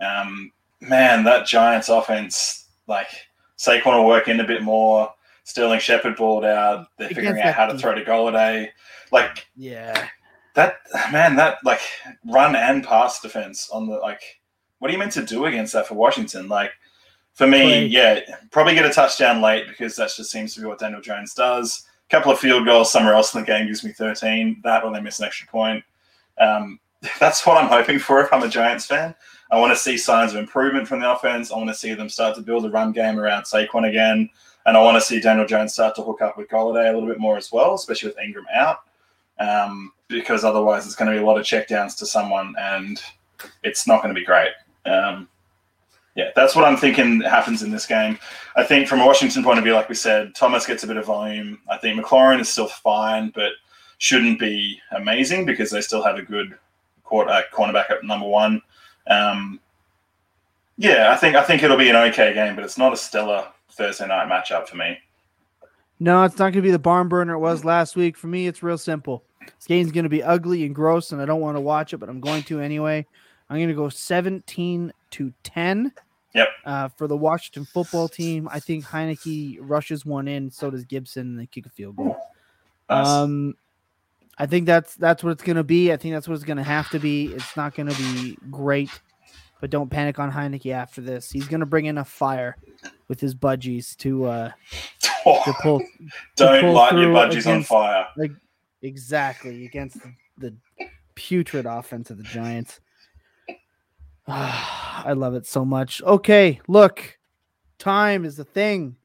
[0.00, 0.50] Um,
[0.80, 3.08] man, that Giants offense, like
[3.58, 5.12] Saquon will work in a bit more.
[5.44, 6.88] Sterling Shepard balled out.
[6.98, 8.68] They're figuring out how to throw to Golladay.
[9.12, 10.08] Like Yeah.
[10.54, 10.78] That,
[11.12, 11.80] man, that like
[12.26, 14.22] run and pass defense on the like.
[14.78, 16.48] What are you meant to do against that for Washington?
[16.48, 16.72] Like
[17.34, 17.86] for me, Play.
[17.86, 18.20] yeah,
[18.50, 21.86] probably get a touchdown late because that just seems to be what Daniel Jones does.
[22.06, 24.60] A couple of field goals somewhere else in the game gives me 13.
[24.64, 25.84] That or they miss an extra point.
[26.38, 26.80] Um,
[27.20, 29.14] that's what I'm hoping for if I'm a Giants fan.
[29.50, 31.50] I want to see signs of improvement from the offense.
[31.50, 34.28] I want to see them start to build a run game around Saquon again.
[34.66, 37.08] And I want to see Daniel Jones start to hook up with Golladay a little
[37.08, 38.78] bit more as well, especially with Ingram out.
[39.38, 43.00] Um, because otherwise, it's going to be a lot of checkdowns to someone, and
[43.62, 44.50] it's not going to be great.
[44.84, 45.28] Um,
[46.16, 48.18] yeah, that's what I'm thinking happens in this game.
[48.56, 50.96] I think from a Washington point of view, like we said, Thomas gets a bit
[50.96, 51.60] of volume.
[51.70, 53.52] I think McLaurin is still fine, but
[53.98, 56.58] shouldn't be amazing because they still have a good
[57.04, 58.60] quarter, uh, cornerback at number one.
[59.08, 59.60] Um,
[60.76, 63.46] yeah, I think I think it'll be an okay game, but it's not a stellar
[63.70, 64.98] Thursday night matchup for me.
[66.00, 68.16] No, it's not going to be the barn burner it was last week.
[68.16, 69.22] For me, it's real simple.
[69.58, 71.98] This game's going to be ugly and gross, and I don't want to watch it,
[71.98, 73.06] but I'm going to anyway.
[73.48, 75.92] I'm going to go 17 to 10.
[76.32, 76.48] Yep.
[76.64, 80.50] Uh, for the Washington football team, I think Heinicke rushes one in.
[80.50, 82.16] So does Gibson, and they kick a field goal.
[82.88, 83.06] Nice.
[83.06, 83.54] Um,
[84.38, 85.92] I think that's that's what it's going to be.
[85.92, 87.26] I think that's what it's going to have to be.
[87.26, 88.88] It's not going to be great,
[89.60, 91.30] but don't panic on Heinicke after this.
[91.30, 92.56] He's going to bring enough fire
[93.08, 94.50] with his budgies to uh
[95.00, 95.82] to pull
[96.36, 98.06] Don't pull light your budgies on against- fire.
[98.82, 99.98] Exactly against
[100.38, 100.54] the
[101.14, 102.80] putrid offense of the Giants.
[104.26, 106.02] I love it so much.
[106.02, 107.18] Okay, look,
[107.78, 108.96] time is the thing.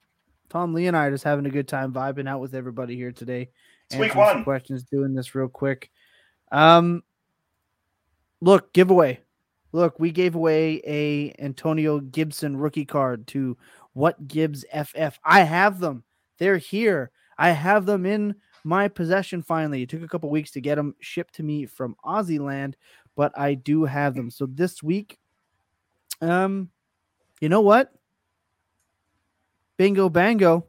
[0.49, 3.49] Tom Leonard is having a good time vibing out with everybody here today.
[3.89, 4.43] It's week one.
[4.43, 5.91] Questions doing this real quick.
[6.51, 7.03] Um,
[8.41, 9.19] look, giveaway.
[9.71, 13.57] Look, we gave away a Antonio Gibson rookie card to
[13.93, 15.19] What Gibbs FF.
[15.23, 16.03] I have them.
[16.38, 17.11] They're here.
[17.38, 18.36] I have them in
[18.66, 19.84] my possession finally.
[19.84, 22.76] It took a couple weeks to get them shipped to me from Aussie land,
[23.16, 24.32] but I do have them.
[24.32, 25.18] So this week,
[26.22, 26.70] um,
[27.39, 27.93] you know what?
[29.78, 30.66] Bingo bango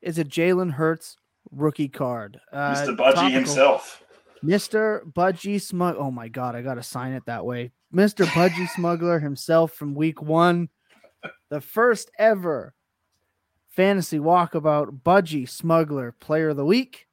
[0.00, 1.16] is a Jalen Hurts
[1.50, 2.40] rookie card.
[2.52, 2.96] Uh, Mr.
[2.96, 3.30] Budgie topical.
[3.30, 4.02] himself.
[4.42, 5.02] Mr.
[5.12, 5.96] Budgie Smug.
[5.98, 7.72] Oh my god, I gotta sign it that way.
[7.94, 8.24] Mr.
[8.26, 10.68] Budgie Smuggler himself from week one,
[11.50, 12.74] the first ever
[13.68, 17.06] fantasy walkabout Budgie Smuggler Player of the Week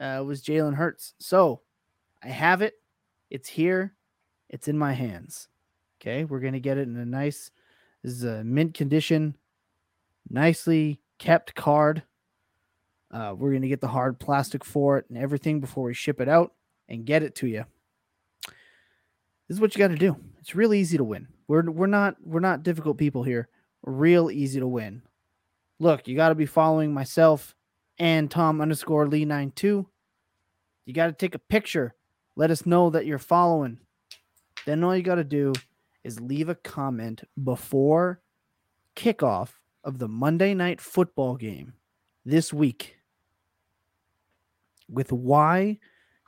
[0.00, 1.14] uh, was Jalen Hurts.
[1.18, 1.60] So
[2.22, 2.74] I have it.
[3.30, 3.94] It's here.
[4.48, 5.48] It's in my hands.
[6.00, 7.50] Okay, we're gonna get it in a nice,
[8.02, 9.36] this is a mint condition,
[10.28, 12.02] nicely kept card.
[13.12, 16.20] Uh, we're going to get the hard plastic for it and everything before we ship
[16.20, 16.52] it out
[16.88, 17.64] and get it to you.
[18.46, 20.16] This is what you got to do.
[20.38, 21.26] It's real easy to win.
[21.48, 23.48] We're we're not we're not difficult people here.
[23.82, 25.02] Real easy to win.
[25.80, 27.56] Look, you got to be following myself
[27.98, 29.88] and Tom underscore Lee nine two.
[30.84, 31.94] You got to take a picture.
[32.36, 33.78] Let us know that you're following.
[34.66, 35.52] Then all you got to do
[36.04, 38.20] is leave a comment before
[38.96, 39.50] kickoff
[39.84, 41.74] of the Monday night football game
[42.24, 42.96] this week
[44.88, 45.78] with why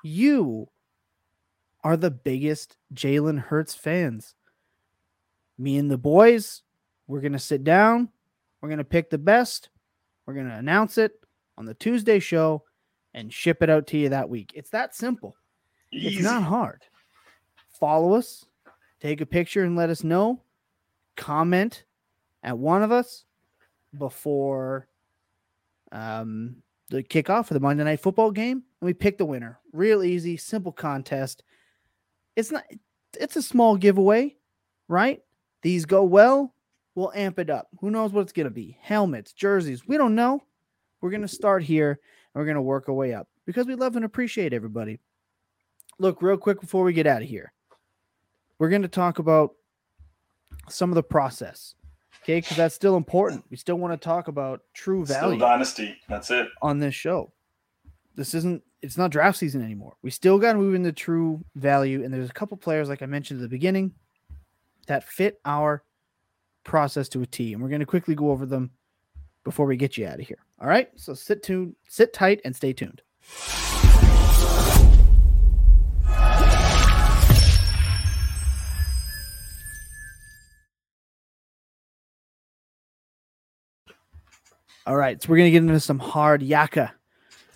[0.03, 0.69] you
[1.85, 4.35] are the biggest Jalen Hurts fans.
[5.59, 6.63] Me and the boys,
[7.07, 8.09] we're going to sit down.
[8.61, 9.71] We're going to pick the best.
[10.25, 11.13] We're going to announce it
[11.59, 12.63] on the Tuesday show
[13.15, 14.53] and ship it out to you that week.
[14.55, 15.37] It's that simple.
[15.93, 16.17] Easy.
[16.17, 16.83] It's not hard.
[17.79, 18.45] Follow us,
[19.01, 20.41] take a picture and let us know.
[21.17, 21.85] Comment
[22.43, 23.25] at one of us
[23.99, 24.89] before
[25.91, 26.57] um,
[26.89, 29.59] the kickoff for the Monday Night Football game, and we pick the winner.
[29.73, 31.43] Real easy, simple contest.
[32.37, 32.65] It's not.
[33.21, 34.37] It's a small giveaway,
[34.89, 35.21] right?
[35.61, 36.55] These go well,
[36.95, 37.69] we'll amp it up.
[37.81, 38.79] Who knows what it's gonna be?
[38.81, 39.87] Helmets, jerseys.
[39.87, 40.43] We don't know.
[41.01, 42.01] We're gonna start here,
[42.35, 44.99] we're gonna work our way up because we love and appreciate everybody.
[45.99, 47.53] Look, real quick before we get out of here,
[48.59, 49.55] we're gonna talk about
[50.69, 51.75] some of the process.
[52.23, 53.45] Okay, because that's still important.
[53.51, 55.97] We still want to talk about true Still value dynasty.
[56.09, 56.49] That's it.
[56.61, 57.33] on this show.
[58.15, 59.97] This isn't it's not draft season anymore.
[60.03, 63.07] We still got to move into true value and there's a couple players like I
[63.07, 63.93] mentioned at the beginning
[64.87, 65.83] that fit our
[66.65, 67.53] process to a T.
[67.53, 68.71] And we're going to quickly go over them
[69.45, 70.39] before we get you out of here.
[70.61, 70.89] All right.
[70.97, 73.03] So sit tuned, sit tight, and stay tuned.
[84.85, 86.93] All right, so we're gonna get into some hard yaka,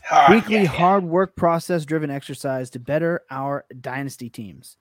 [0.05, 4.77] Hard weekly hard work process driven exercise to better our dynasty teams.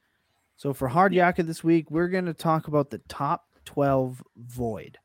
[0.55, 4.99] So for hard yaka this week, we're gonna talk about the top twelve void.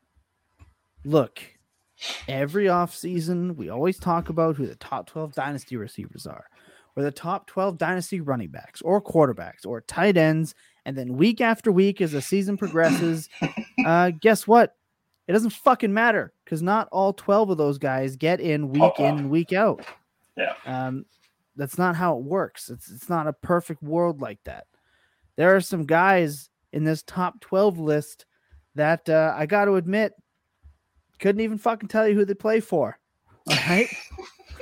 [1.03, 1.41] Look,
[2.27, 6.45] every offseason, we always talk about who the top twelve dynasty receivers are,
[6.95, 11.41] or the top twelve dynasty running backs, or quarterbacks, or tight ends, and then week
[11.41, 13.29] after week, as the season progresses,
[13.85, 14.75] uh, guess what?
[15.27, 18.99] It doesn't fucking matter because not all 12 of those guys get in week Pop
[18.99, 19.19] in off.
[19.19, 19.85] and week out.
[20.35, 20.53] Yeah.
[20.65, 21.05] Um,
[21.55, 22.69] that's not how it works.
[22.69, 24.65] It's it's not a perfect world like that.
[25.35, 28.25] There are some guys in this top 12 list
[28.75, 30.13] that uh, I got to admit
[31.21, 32.97] couldn't even fucking tell you who they play for.
[33.49, 33.87] All right.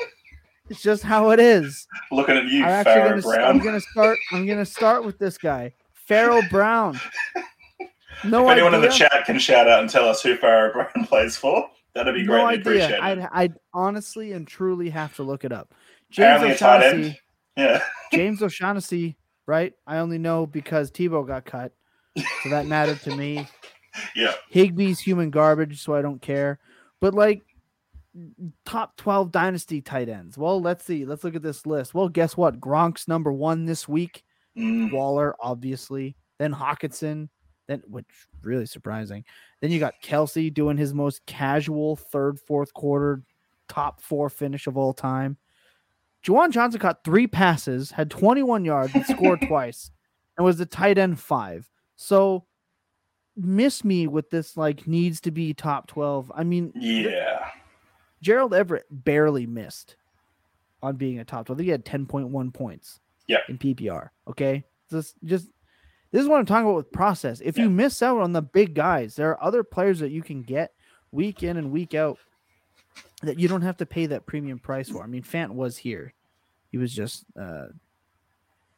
[0.69, 1.87] it's just how it is.
[2.11, 3.49] Looking at you, I'm actually gonna, Brown.
[3.49, 4.19] I'm gonna start.
[4.31, 6.99] I'm gonna start with this guy, Pharaoh Brown.
[8.25, 11.05] No if anyone in the chat can shout out and tell us who Pharaoh Brown
[11.05, 12.59] plays for, that'd be no greatly idea.
[12.59, 12.99] appreciated.
[12.99, 15.73] I'd, I'd honestly and truly have to look it up.
[16.11, 17.19] James Apparently O'Shaughnessy.
[17.55, 17.81] Yeah.
[18.11, 19.15] James O'Shaughnessy,
[19.47, 19.71] right?
[19.87, 21.71] I only know because Tebow got cut,
[22.43, 23.47] so that mattered to me.
[24.15, 24.33] Yeah.
[24.53, 26.59] Higbee's human garbage, so I don't care.
[26.99, 27.43] But like
[28.65, 30.37] top 12 dynasty tight ends.
[30.37, 31.05] Well, let's see.
[31.05, 31.93] Let's look at this list.
[31.93, 32.59] Well, guess what?
[32.59, 34.23] Gronk's number one this week.
[34.57, 36.15] Mm, Waller, obviously.
[36.37, 37.29] Then Hockenson.
[37.67, 38.07] Then which
[38.41, 39.23] really surprising.
[39.61, 43.21] Then you got Kelce doing his most casual third, fourth quarter
[43.69, 45.37] top four finish of all time.
[46.25, 49.91] Juwan Johnson caught three passes, had 21 yards, and scored twice,
[50.35, 51.69] and was the tight end five.
[51.95, 52.45] So
[53.45, 56.31] miss me with this like needs to be top 12.
[56.35, 57.47] I mean, yeah.
[58.21, 59.95] Gerald Everett barely missed
[60.81, 61.55] on being a top 12.
[61.55, 63.39] I think he had 10.1 points yeah.
[63.47, 64.09] in PPR.
[64.27, 64.63] Okay.
[64.89, 65.47] Just, just
[66.11, 67.41] this is what I'm talking about with process.
[67.41, 67.63] If Yeah.
[67.65, 70.73] you miss out on the big guys, there are other players that you can get
[71.11, 72.17] week in and week out
[73.21, 75.03] that you don't have to pay that premium price for.
[75.03, 76.13] I mean, Fant was here.
[76.71, 77.67] He was just uh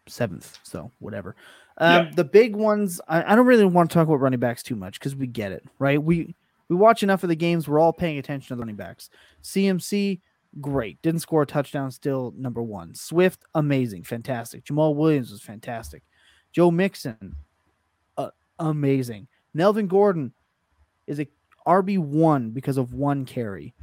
[0.08, 1.36] seventh, so whatever.
[1.78, 2.12] Um, Yeah.
[2.16, 4.99] The big ones, I, I don't really want to talk about running backs too much
[4.99, 6.02] because we get it, right?
[6.02, 6.36] We
[6.70, 7.68] we watch enough of the games.
[7.68, 9.10] We're all paying attention to the running backs.
[9.43, 10.22] CMC,
[10.62, 11.02] great.
[11.02, 12.95] Didn't score a touchdown, still number one.
[12.95, 14.64] Swift, amazing, fantastic.
[14.64, 16.04] Jamaal Williams was fantastic.
[16.54, 17.36] Joe Mixon,
[18.18, 18.30] uh,
[18.60, 19.28] amazing.
[19.54, 20.34] Melvin Gordon
[21.08, 21.28] is a
[21.68, 23.74] RB one because of one carry.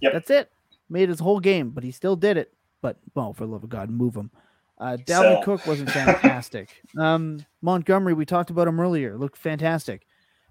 [0.00, 0.12] Yep.
[0.12, 0.50] That's it.
[0.88, 2.52] Made his whole game, but he still did it.
[2.80, 4.30] But well, for the love of God, move him.
[4.78, 5.42] Uh, Dalvin Sell.
[5.42, 6.82] Cook wasn't fantastic.
[6.98, 10.06] um, Montgomery, we talked about him earlier, looked fantastic.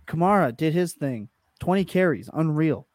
[0.07, 2.87] Kamara did his thing, 20 carries, unreal.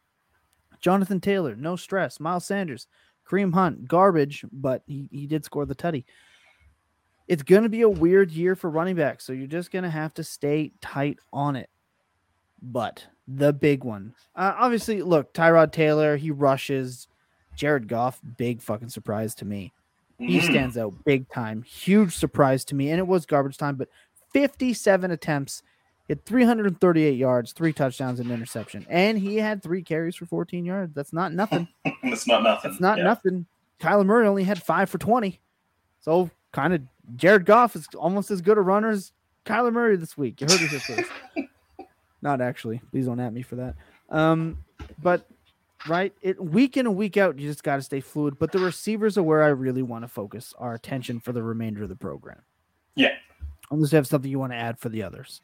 [0.81, 2.19] Jonathan Taylor, no stress.
[2.19, 2.87] Miles Sanders,
[3.27, 6.05] Kareem Hunt, garbage, but he, he did score the tutty.
[7.27, 9.89] It's going to be a weird year for running backs, so you're just going to
[9.89, 11.69] have to stay tight on it.
[12.61, 17.07] But the big one, uh, obviously, look, Tyrod Taylor, he rushes.
[17.55, 19.73] Jared Goff, big fucking surprise to me.
[20.19, 20.43] He Mm.
[20.43, 21.63] stands out big time.
[21.63, 22.91] Huge surprise to me.
[22.91, 23.87] And it was garbage time, but
[24.33, 25.63] 57 attempts,
[26.07, 28.85] hit 338 yards, three touchdowns, and interception.
[28.89, 30.93] And he had three carries for 14 yards.
[30.93, 31.67] That's not nothing.
[32.03, 32.71] It's not nothing.
[32.71, 33.03] That's not yeah.
[33.05, 33.45] nothing.
[33.79, 35.39] Kyler Murray only had five for 20.
[36.01, 36.81] So kind of
[37.15, 39.11] Jared Goff is almost as good a runner as
[39.45, 40.41] Kyler Murray this week.
[40.41, 41.09] You heard it here first.
[42.21, 42.81] not actually.
[42.91, 43.75] Please don't at me for that.
[44.09, 44.63] Um,
[45.01, 45.25] but
[45.87, 48.37] right, it week in and week out, you just got to stay fluid.
[48.39, 51.83] But the receivers are where I really want to focus our attention for the remainder
[51.83, 52.41] of the program.
[52.95, 53.13] Yeah.
[53.71, 55.41] Unless you have something you want to add for the others.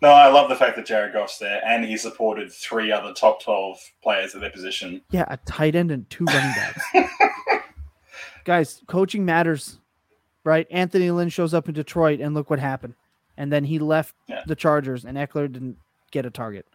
[0.00, 3.42] No, I love the fact that Jared Goff's there and he supported three other top
[3.42, 5.02] 12 players at their position.
[5.10, 6.82] Yeah, a tight end and two running backs.
[8.44, 9.78] Guys, coaching matters,
[10.44, 10.66] right?
[10.70, 12.94] Anthony Lynn shows up in Detroit, and look what happened.
[13.36, 14.42] And then he left Yeah.
[14.46, 15.76] the Chargers, and Ekeler didn't
[16.12, 16.66] get a target.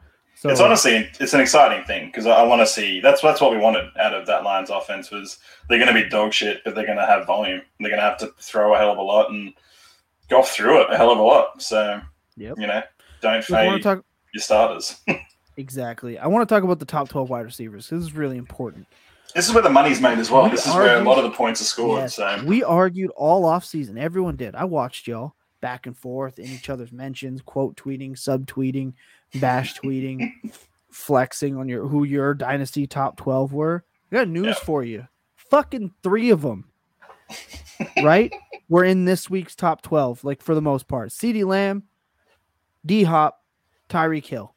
[0.41, 3.39] So it's honestly it's an exciting thing because I, I want to see that's that's
[3.39, 5.37] what we wanted out of that Lions offense was
[5.69, 7.61] they're going to be dog shit, but they're going to have volume.
[7.79, 9.53] They're going to have to throw a hell of a lot and
[10.29, 11.61] go through it a hell of a lot.
[11.61, 12.01] So
[12.37, 12.57] Yep.
[12.57, 12.81] you know,
[13.21, 14.99] don't Look, fade talk your starters.
[15.57, 16.17] exactly.
[16.17, 17.87] I want to talk about the top twelve wide receivers.
[17.87, 18.87] This is really important.
[19.35, 20.45] this is where the money's made as well.
[20.45, 22.01] We This is where a lot of the points are scored.
[22.01, 23.99] Yes, So we argued all off season.
[23.99, 24.55] Everyone did.
[24.55, 28.93] I watched y'all back and forth in each other's mentions, quote tweeting, subtweeting,
[29.36, 30.32] bash tweeting,
[30.89, 33.84] flexing on your who your dynasty top 12 were.
[34.11, 35.07] I got news for you.
[35.36, 36.69] Fucking three of them.
[38.03, 38.34] right?
[38.69, 41.11] We're in this week's top 12, like for the most part.
[41.11, 41.84] CD Lamb,
[42.86, 43.41] D Hop,
[43.89, 44.53] Tyreek Hill.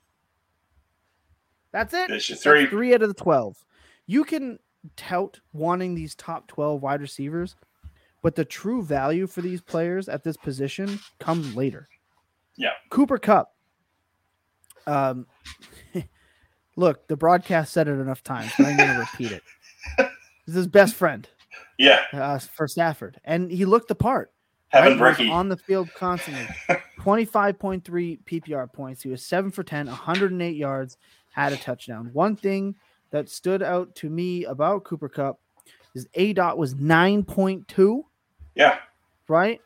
[1.73, 2.09] That's it.
[2.09, 2.67] There's your That's three.
[2.67, 3.65] three out of the 12.
[4.07, 4.59] You can
[4.97, 7.57] tout wanting these top 12 wide receivers,
[8.23, 11.89] but the true value for these players at this position comes later.
[12.57, 12.71] Yeah.
[12.91, 13.54] Cooper Kupp.
[14.87, 15.27] Um,
[16.77, 19.43] look, the broadcast said it enough times, but I'm going to repeat it.
[20.47, 21.29] He's his best friend
[21.79, 24.31] Yeah, uh, for Stafford, and he looked the part.
[24.69, 25.19] having right?
[25.19, 26.47] Was on the field constantly.
[27.01, 27.83] 25.3
[28.25, 29.03] PPR points.
[29.03, 30.97] He was 7 for 10, 108 yards,
[31.33, 32.11] had a touchdown.
[32.13, 32.75] One thing
[33.11, 35.39] that stood out to me about Cooper Kupp
[35.95, 38.03] is A dot was 9.2,
[38.55, 38.79] Yeah,
[39.29, 39.61] right?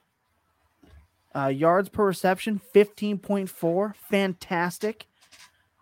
[1.34, 3.94] Uh, yards per reception, 15.4.
[4.10, 5.06] Fantastic.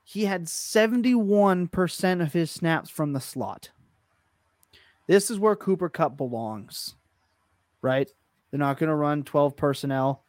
[0.09, 3.71] He had 71% of his snaps from the slot.
[5.09, 6.95] This is where Cooper Kupp belongs,
[7.83, 8.09] right?
[8.51, 10.23] They're not going to run 12 personnel.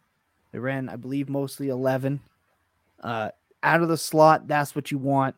[0.52, 2.22] They ran, I believe, mostly 11.
[3.04, 3.30] Uh,
[3.62, 5.36] out of the slot, that's what you want.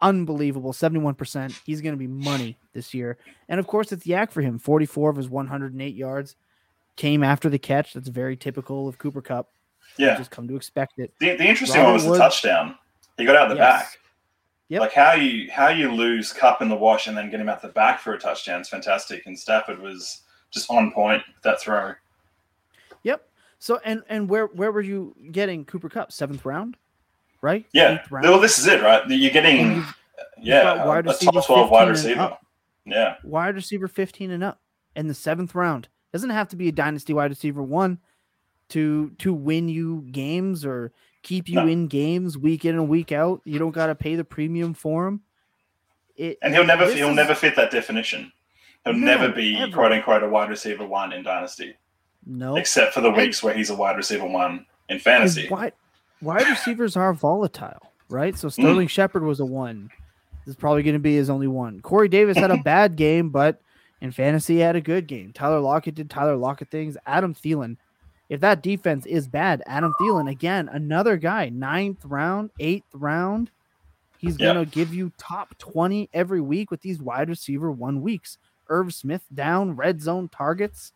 [0.00, 0.72] Unbelievable.
[0.72, 1.56] 71%.
[1.64, 3.16] He's going to be money this year.
[3.48, 4.58] And of course, it's YAC for him.
[4.58, 6.34] 44 of his 108 yards
[6.96, 7.92] came after the catch.
[7.94, 9.50] That's very typical of Cooper Kupp.
[9.98, 10.16] yeah.
[10.16, 11.12] Just come to expect it.
[11.20, 12.74] The, the interesting Robert one was the Woods- touchdown.
[13.16, 13.82] He got out the Yes.
[13.82, 13.98] back.
[14.68, 14.80] Yep.
[14.80, 17.62] Like how you how you lose Kupp in the wash and then get him out
[17.62, 19.24] the back for a touchdown is fantastic.
[19.26, 21.94] And Stafford was just on point with that throw.
[23.04, 23.28] Yep.
[23.60, 26.10] So and and where where were you getting Cooper Kupp?
[26.10, 26.76] Seventh round,
[27.42, 27.64] right?
[27.72, 28.02] Yeah.
[28.10, 28.26] Round.
[28.28, 29.08] Well, this is it, right?
[29.08, 29.88] You're getting you've
[30.18, 32.36] uh, yeah wide a top twelve wide receiver.
[32.88, 34.60] Yeah, wide receiver 15 and up
[34.94, 35.88] in the seventh round.
[36.12, 37.98] Doesn't have to be a dynasty wide receiver one
[38.70, 40.92] to to win you games or
[41.26, 41.66] keep you No.
[41.66, 43.40] in games week in and week out.
[43.44, 45.20] You don't got to pay the premium for him.
[46.16, 48.32] It and he'll never he'll is- never fit that definition.
[48.84, 49.72] He'll No, never be ever.
[49.72, 51.74] quote unquote a wide receiver one in dynasty,
[52.24, 55.48] no except for the weeks where he's a wide receiver one in fantasy.
[55.50, 55.72] Wide,
[56.22, 58.34] wide receivers are volatile, right?
[58.34, 58.38] Mm.
[58.38, 59.90] So Sterling Shepard was a one.
[60.44, 61.80] This is probably going to be his only one.
[61.80, 63.60] Corey Davis had a bad game, but
[64.00, 65.32] in fantasy, he had a good game.
[65.32, 66.96] Tyler Lockett did Tyler Lockett things.
[67.04, 67.76] Adam Thielen,
[68.28, 73.50] if that defense is bad, Adam Thielen, again, another guy, ninth round, eighth round.
[74.18, 74.54] He's Yeah.
[74.54, 78.38] going to give you top 20 every week with these wide receiver one weeks.
[78.68, 80.92] Irv Smith down, red zone targets.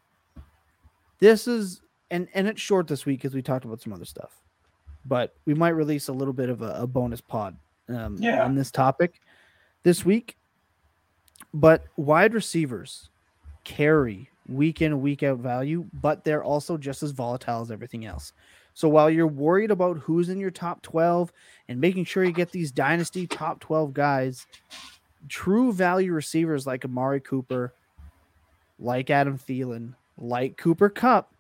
[1.19, 4.33] This is, and, and it's short this week because we talked about some other stuff
[5.07, 7.57] but we might release a little bit of a, a bonus pod
[7.89, 8.45] um, Yeah.
[8.45, 9.19] on this topic
[9.83, 10.37] this week.
[11.55, 13.09] But wide receivers
[13.65, 18.33] carry week in, week out value, but they're also just as volatile as everything else.
[18.75, 21.33] So while you're worried about who's in your top 12
[21.69, 24.47] and making sure you get these dynasty top 12 guys,
[25.29, 27.75] true value receivers like Amari Cooper,
[28.79, 31.33] like Adam Thielen, like Cooper Kupp,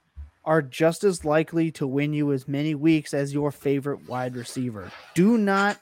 [0.45, 4.91] are just as likely to win you as many weeks as your favorite wide receiver.
[5.15, 5.79] Do not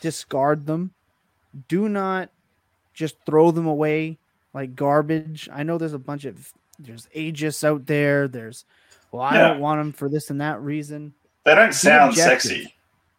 [0.00, 0.92] discard them.
[1.68, 2.30] Do not
[2.94, 4.18] just throw them away
[4.54, 5.48] like garbage.
[5.52, 8.28] I know there's a bunch of there's aegis out there.
[8.28, 8.64] There's
[9.10, 9.48] well, I Yeah.
[9.48, 11.14] don't want them for this and that reason.
[11.44, 12.42] They don't sound objective.
[12.42, 12.74] sexy.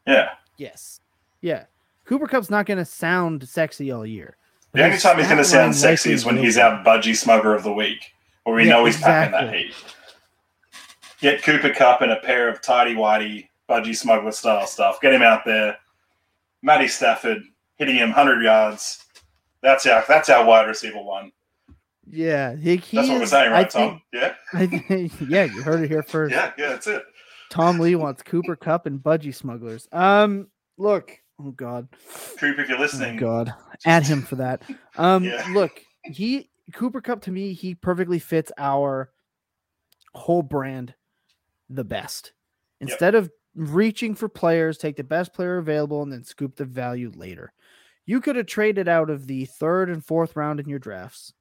[0.06, 0.30] Yeah.
[0.58, 1.02] Yes.
[1.42, 1.66] Yeah.
[2.06, 4.36] Cooper Kupp's not going to sound sexy all year.
[4.74, 7.64] The only time he's going to sound sexy is when he's our budgie smuggler of
[7.64, 9.74] the week, where we Yeah, know he's packing that heat.
[11.22, 15.02] Get Cooper Kupp in a pair of tidy whitey budgie smuggler style stuff.
[15.02, 15.78] Get him out there.
[16.62, 17.44] Matty Stafford
[17.78, 19.04] hitting him 100 yards.
[19.62, 21.32] That's our that's our wide receiver one.
[22.12, 24.02] Yeah, he, he That's what we're saying, I right, Tom?
[24.14, 26.34] Yeah, think- I think, yeah, you heard it here first.
[26.34, 26.70] yeah, yeah.
[26.70, 27.04] That's it.
[27.50, 29.88] Tom Lee wants Cooper Kupp and Budgie Smugglers.
[29.92, 30.48] Um,
[30.78, 33.54] look, oh god, if you're oh listening, god,
[33.86, 34.62] add him for that.
[34.98, 35.46] Um, Yeah.
[35.54, 39.10] look, he Cooper Kupp to me, he perfectly fits our
[40.14, 40.94] whole brand
[41.70, 42.34] the best.
[42.82, 42.90] Yep.
[42.90, 47.12] Instead of reaching for players, take the best player available and then scoop the value
[47.16, 47.52] later.
[48.06, 51.34] You could have traded out of the third and fourth round in your drafts,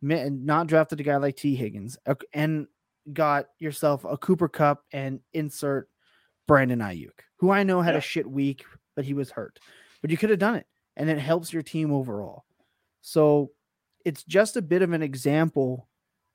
[0.00, 1.54] not drafted a guy like T.
[1.54, 1.98] Higgins,
[2.32, 2.66] and
[3.12, 5.88] got yourself a Cooper Kupp and insert
[6.46, 7.98] Brandon Aiyuk, who I know had Yeah.
[7.98, 8.64] a shit week,
[8.96, 9.58] but he was hurt.
[10.00, 12.44] But you could have done it, and it helps your team overall.
[13.00, 13.52] So
[14.04, 15.88] it's just a bit of an example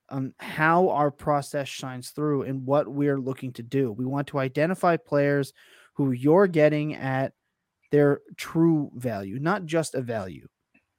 [0.10, 3.92] on how our process shines through and what we're looking to do.
[3.92, 5.54] We want to identify players
[5.96, 7.34] who you're getting at
[7.92, 10.48] their true value, not just a value.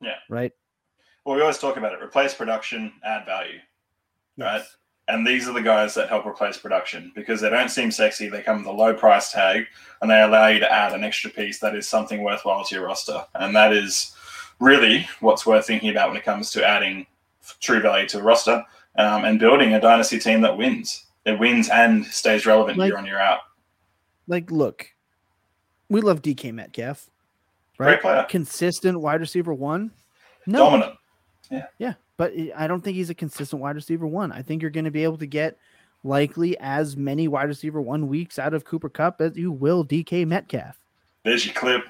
[0.01, 0.17] Yeah.
[0.29, 0.53] Right.
[1.25, 3.59] Well, we always talk about it: replace production, add value.
[4.37, 4.63] Right.
[5.07, 8.29] And these are the guys that help replace production because they don't seem sexy.
[8.31, 9.67] They come with a low price tag
[10.01, 12.87] and they allow you to add an extra piece that is something worthwhile to your
[12.87, 13.23] roster.
[13.35, 14.17] And that is
[14.61, 17.07] really what's worth thinking about when it comes to adding
[17.61, 18.65] true value to a roster
[18.97, 21.05] um, and building a dynasty team that wins.
[21.27, 23.41] It wins and stays relevant Like- year on year out.
[24.27, 24.87] Like, look,
[25.91, 27.11] we love DK Metcalf,
[27.77, 28.01] Great right?
[28.01, 28.27] player.
[28.31, 29.91] Consistent wide receiver one.
[30.47, 30.95] No, Dominant.
[31.79, 34.33] Yeah, but I- I don't think he's a consistent wide receiver one.
[34.33, 35.57] I think you're going to be able to get
[36.03, 40.27] likely as many wide receiver one weeks out of Cooper Kupp as you will DK
[40.27, 40.79] Metcalf.
[41.25, 41.85] There's your clip.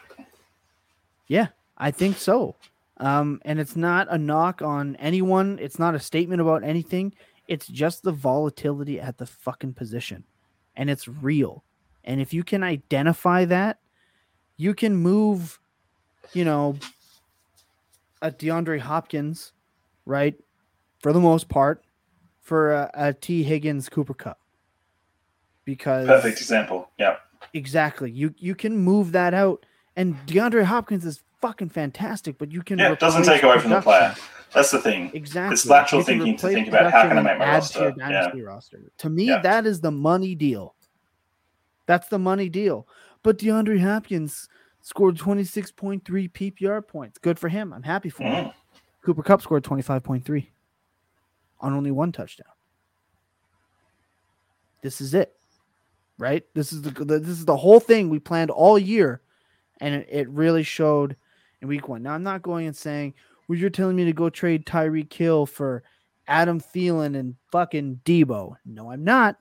[1.26, 1.48] Yeah,
[1.78, 2.56] I think so.
[2.98, 5.58] Um, and it's not a knock on anyone.
[5.60, 7.12] It's not a statement about anything.
[7.48, 10.24] It's just the volatility at the fucking position,
[10.76, 11.64] and it's real.
[12.04, 13.78] And if you can identify that,
[14.56, 15.58] you can move,
[16.32, 16.76] you know,
[18.22, 19.52] a DeAndre Hopkins,
[20.06, 20.34] right,
[21.00, 21.82] for the most part,
[22.40, 24.38] for a, a Tee Higgins Cooper Kupp,
[25.64, 26.90] because Perfect example.
[26.98, 27.16] Yeah.
[27.52, 28.10] Exactly.
[28.10, 29.64] You you can move that out,
[29.96, 32.38] and DeAndre Hopkins is fucking fantastic.
[32.38, 34.14] But you can Yeah, it doesn't take away from the player.
[34.54, 35.10] That's the thing.
[35.14, 35.54] Exactly.
[35.54, 37.88] it's lateral You thinking to think about how can I make my add to your
[37.88, 37.94] roster.
[37.98, 38.08] Yeah.
[38.08, 38.92] dynasty roster.
[38.98, 39.40] To me, Yeah.
[39.40, 40.74] that is the money deal.
[41.86, 42.86] That's the money deal.
[43.22, 44.48] But DeAndre Hopkins
[44.80, 47.18] scored 26.3 PPR points.
[47.18, 47.72] Good for him.
[47.72, 48.44] I'm happy for him.
[48.46, 48.58] Mm-hmm.
[49.04, 50.46] Cooper Kupp scored 25.3
[51.60, 52.46] on only one touchdown.
[54.82, 55.34] This is it.
[56.16, 56.44] Right?
[56.54, 59.20] This is the this is the whole thing we planned all year
[59.80, 61.16] and it, it really showed
[61.60, 62.02] in week 1.
[62.02, 63.14] Now I'm not going and saying,
[63.48, 65.82] "Well, you're telling me to go trade Tyreek Hill for
[66.28, 69.36] Adam Thielen and fucking Deebo." No, I'm not.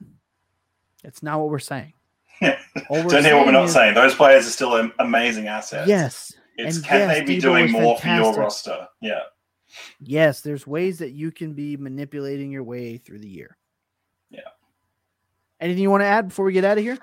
[1.04, 1.94] That's not what we're saying.
[2.42, 3.94] Don't hear what we're not is- saying.
[3.94, 5.88] Those players are still am- amazing assets.
[5.88, 6.34] Yes.
[6.58, 8.88] It's and can yes, they be Deebo doing more for your roster?
[9.02, 9.22] Yeah.
[10.00, 13.58] Yes, there's ways that you can be manipulating your way through the year.
[14.30, 14.42] Yeah.
[15.60, 16.98] Anything you want to add before we get out of here?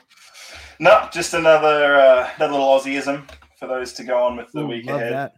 [0.79, 4.67] No, just another uh, another little Aussieism for those to go on with the Ooh,
[4.67, 5.13] week ahead.
[5.13, 5.35] that.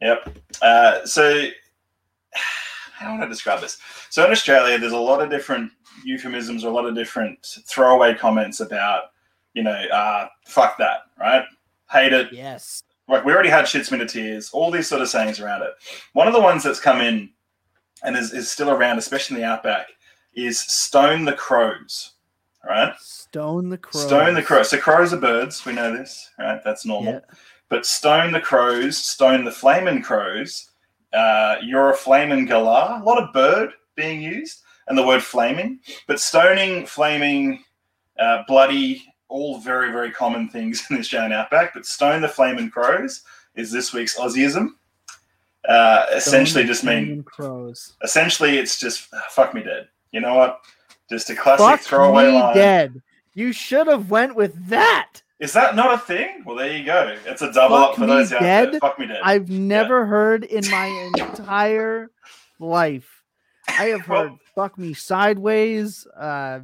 [0.00, 0.38] Yep.
[0.62, 1.48] Uh, so,
[2.92, 3.78] how would I describe this?
[4.10, 5.70] So, in Australia, there's a lot of different
[6.04, 9.04] euphemisms or a lot of different throwaway comments about,
[9.54, 11.44] you know, uh, fuck that, right?
[11.90, 12.32] Hate it.
[12.32, 12.82] Yes.
[13.08, 15.70] Like, we already had shits minute tears, all these sort of sayings around it.
[16.12, 17.30] One of the ones that's come in
[18.02, 19.88] and is, is still around, especially in the outback,
[20.34, 22.14] is stone the crows,
[22.68, 22.92] right?
[22.98, 24.06] Stone the crows.
[24.06, 24.70] Stone the crows.
[24.70, 25.64] So, crows are birds.
[25.64, 26.60] We know this, right?
[26.64, 27.20] That's normal Yeah.
[27.68, 30.70] but stone the crows, stone the flamin' crows.
[31.12, 33.00] Uh, you're a flamin' galah.
[33.00, 37.64] A lot of bird being used, and the word flaming, but stoning, flaming,
[38.18, 41.74] uh, bloody, all very very common things in the Australian outback.
[41.74, 43.22] But stone the flamin' crows
[43.54, 44.70] is this week's Aussieism.
[45.68, 47.96] Uh, essentially, just mean crows.
[48.04, 49.88] essentially it's just ah, fuck me dead.
[50.12, 50.60] You know what?
[51.10, 52.54] Just a classic Fuck throwaway me line.
[52.54, 53.02] dead.
[53.34, 55.22] You should have went with that.
[55.40, 56.42] Is that not a thing?
[56.46, 57.16] Well, there you go.
[57.26, 58.80] It's a double Fuck up for those out there.
[58.80, 59.20] Fuck me dead.
[59.22, 60.86] I've never heard in my
[61.18, 62.10] entire
[62.58, 63.22] life.
[63.68, 66.60] I have Well- heard "fuck me sideways." Uh,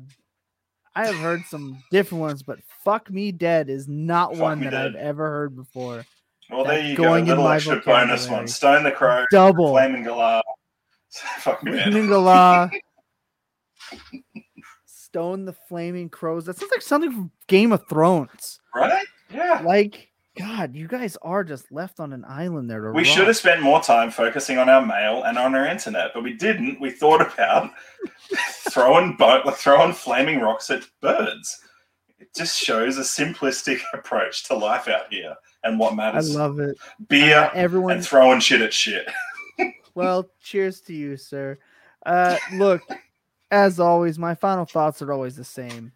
[0.95, 4.75] I have heard some different ones, but "fuck me dead" is not Fuck one that
[4.75, 6.05] I've ever heard before.
[6.51, 7.05] Well, there you go.
[7.05, 8.47] going in Little extra bonus one.
[8.47, 9.71] Stone the Crow, Double.
[9.71, 10.43] Flaming Galah.
[11.39, 11.93] Fuck me, man.
[11.93, 12.71] Mingala.
[14.87, 16.47] Stone the Flaming Crows.
[16.47, 18.61] That sounds like something from Game of Thrones.
[18.75, 19.05] Right?
[19.33, 19.63] Yeah.
[19.65, 22.81] Like, God, you guys are just left on an island there.
[22.81, 23.07] To We rot.
[23.07, 26.33] should have spent more time focusing on our mail and on our internet, but we
[26.33, 26.81] didn't.
[26.81, 27.71] We thought about
[28.71, 31.61] throwing bo- like throwing flaming rocks at birds.
[32.19, 36.35] It just shows a simplistic approach to life out here and what matters.
[36.35, 36.77] I love it.
[37.09, 39.07] Beer Everyone, and throwing shit at shit.
[39.95, 41.59] well, cheers to you, sir.
[42.07, 42.81] Uh, look,
[43.51, 45.93] as always, my final thoughts are always the same.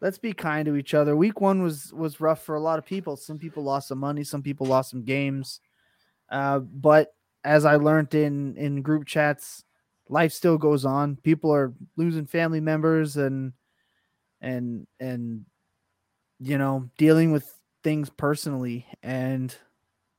[0.00, 1.16] Let's be kind to each other.
[1.16, 3.16] Week one was was rough for a lot of people.
[3.16, 4.24] Some people lost some money.
[4.24, 5.60] Some people lost some games.
[6.30, 9.64] Uh, but as I learned in in group chats,
[10.08, 11.16] life still goes on.
[11.16, 13.52] People are losing family members and
[14.40, 15.46] and and
[16.40, 17.50] you know dealing with
[17.82, 19.54] things personally, and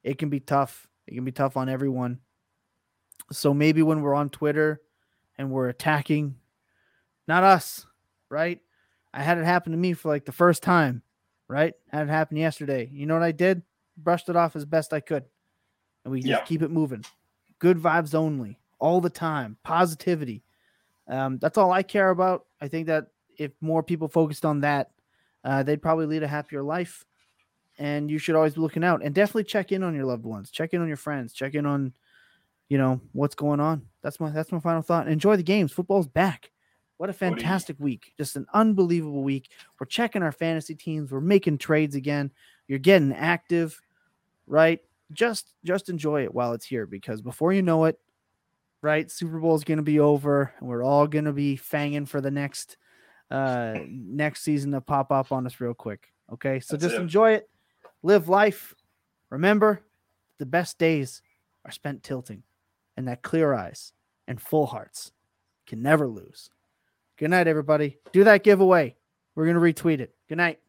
[0.03, 0.87] it can be tough.
[1.05, 2.19] It can be tough on everyone.
[3.31, 4.81] So maybe when we're on Twitter
[5.37, 6.35] and we're attacking,
[7.27, 7.85] not us,
[8.29, 8.61] right?
[9.17, 11.01] I had it happen to me for like the first time,
[11.47, 11.73] right?
[11.91, 12.87] Had it happen yesterday.
[12.93, 13.63] You know what I did?
[13.97, 15.25] Brushed it off as best I could.
[16.05, 16.45] And we just Yeah.
[16.45, 17.03] keep it moving.
[17.57, 19.57] Good vibes only, all the time.
[19.63, 20.43] Positivity.
[21.07, 22.45] Um, that's all I care about.
[22.61, 23.07] I think that
[23.39, 24.91] if more people focused on that,
[25.43, 27.03] uh, they'd probably lead a happier life.
[27.79, 30.51] And you should always be looking out and definitely check in on your loved ones,
[30.51, 31.93] check in on your friends, check in on,
[32.69, 33.87] you know, what's going on.
[34.03, 35.07] That's my that's my final thought.
[35.07, 35.71] Enjoy the games.
[35.71, 36.51] Football's back.
[36.97, 38.13] What a fantastic week.
[38.17, 39.51] Just an unbelievable week.
[39.79, 41.11] We're checking our fantasy teams.
[41.11, 42.31] We're making trades again.
[42.67, 43.79] You're getting active,
[44.47, 44.79] right?
[45.11, 47.99] Just just enjoy it while it's here because before you know it,
[48.81, 52.07] right, Super Bowl is going to be over and we're all going to be fanging
[52.07, 52.77] for the next
[53.29, 56.11] uh next season to pop up on us real quick.
[56.33, 56.59] Okay?
[56.59, 57.01] So That's just it.
[57.01, 57.49] enjoy it.
[58.01, 58.73] Live life.
[59.29, 59.81] Remember,
[60.39, 61.21] the best days
[61.63, 62.43] are spent tilting
[62.95, 63.93] and that clear eyes
[64.27, 65.11] and full hearts
[65.67, 66.49] can never lose.
[67.17, 67.97] Good night, everybody.
[68.11, 68.95] Do that giveaway.
[69.33, 70.13] We're going to retweet it.
[70.29, 70.59] Good night.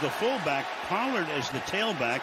[0.00, 2.20] the fullback, Pollard is the tailback,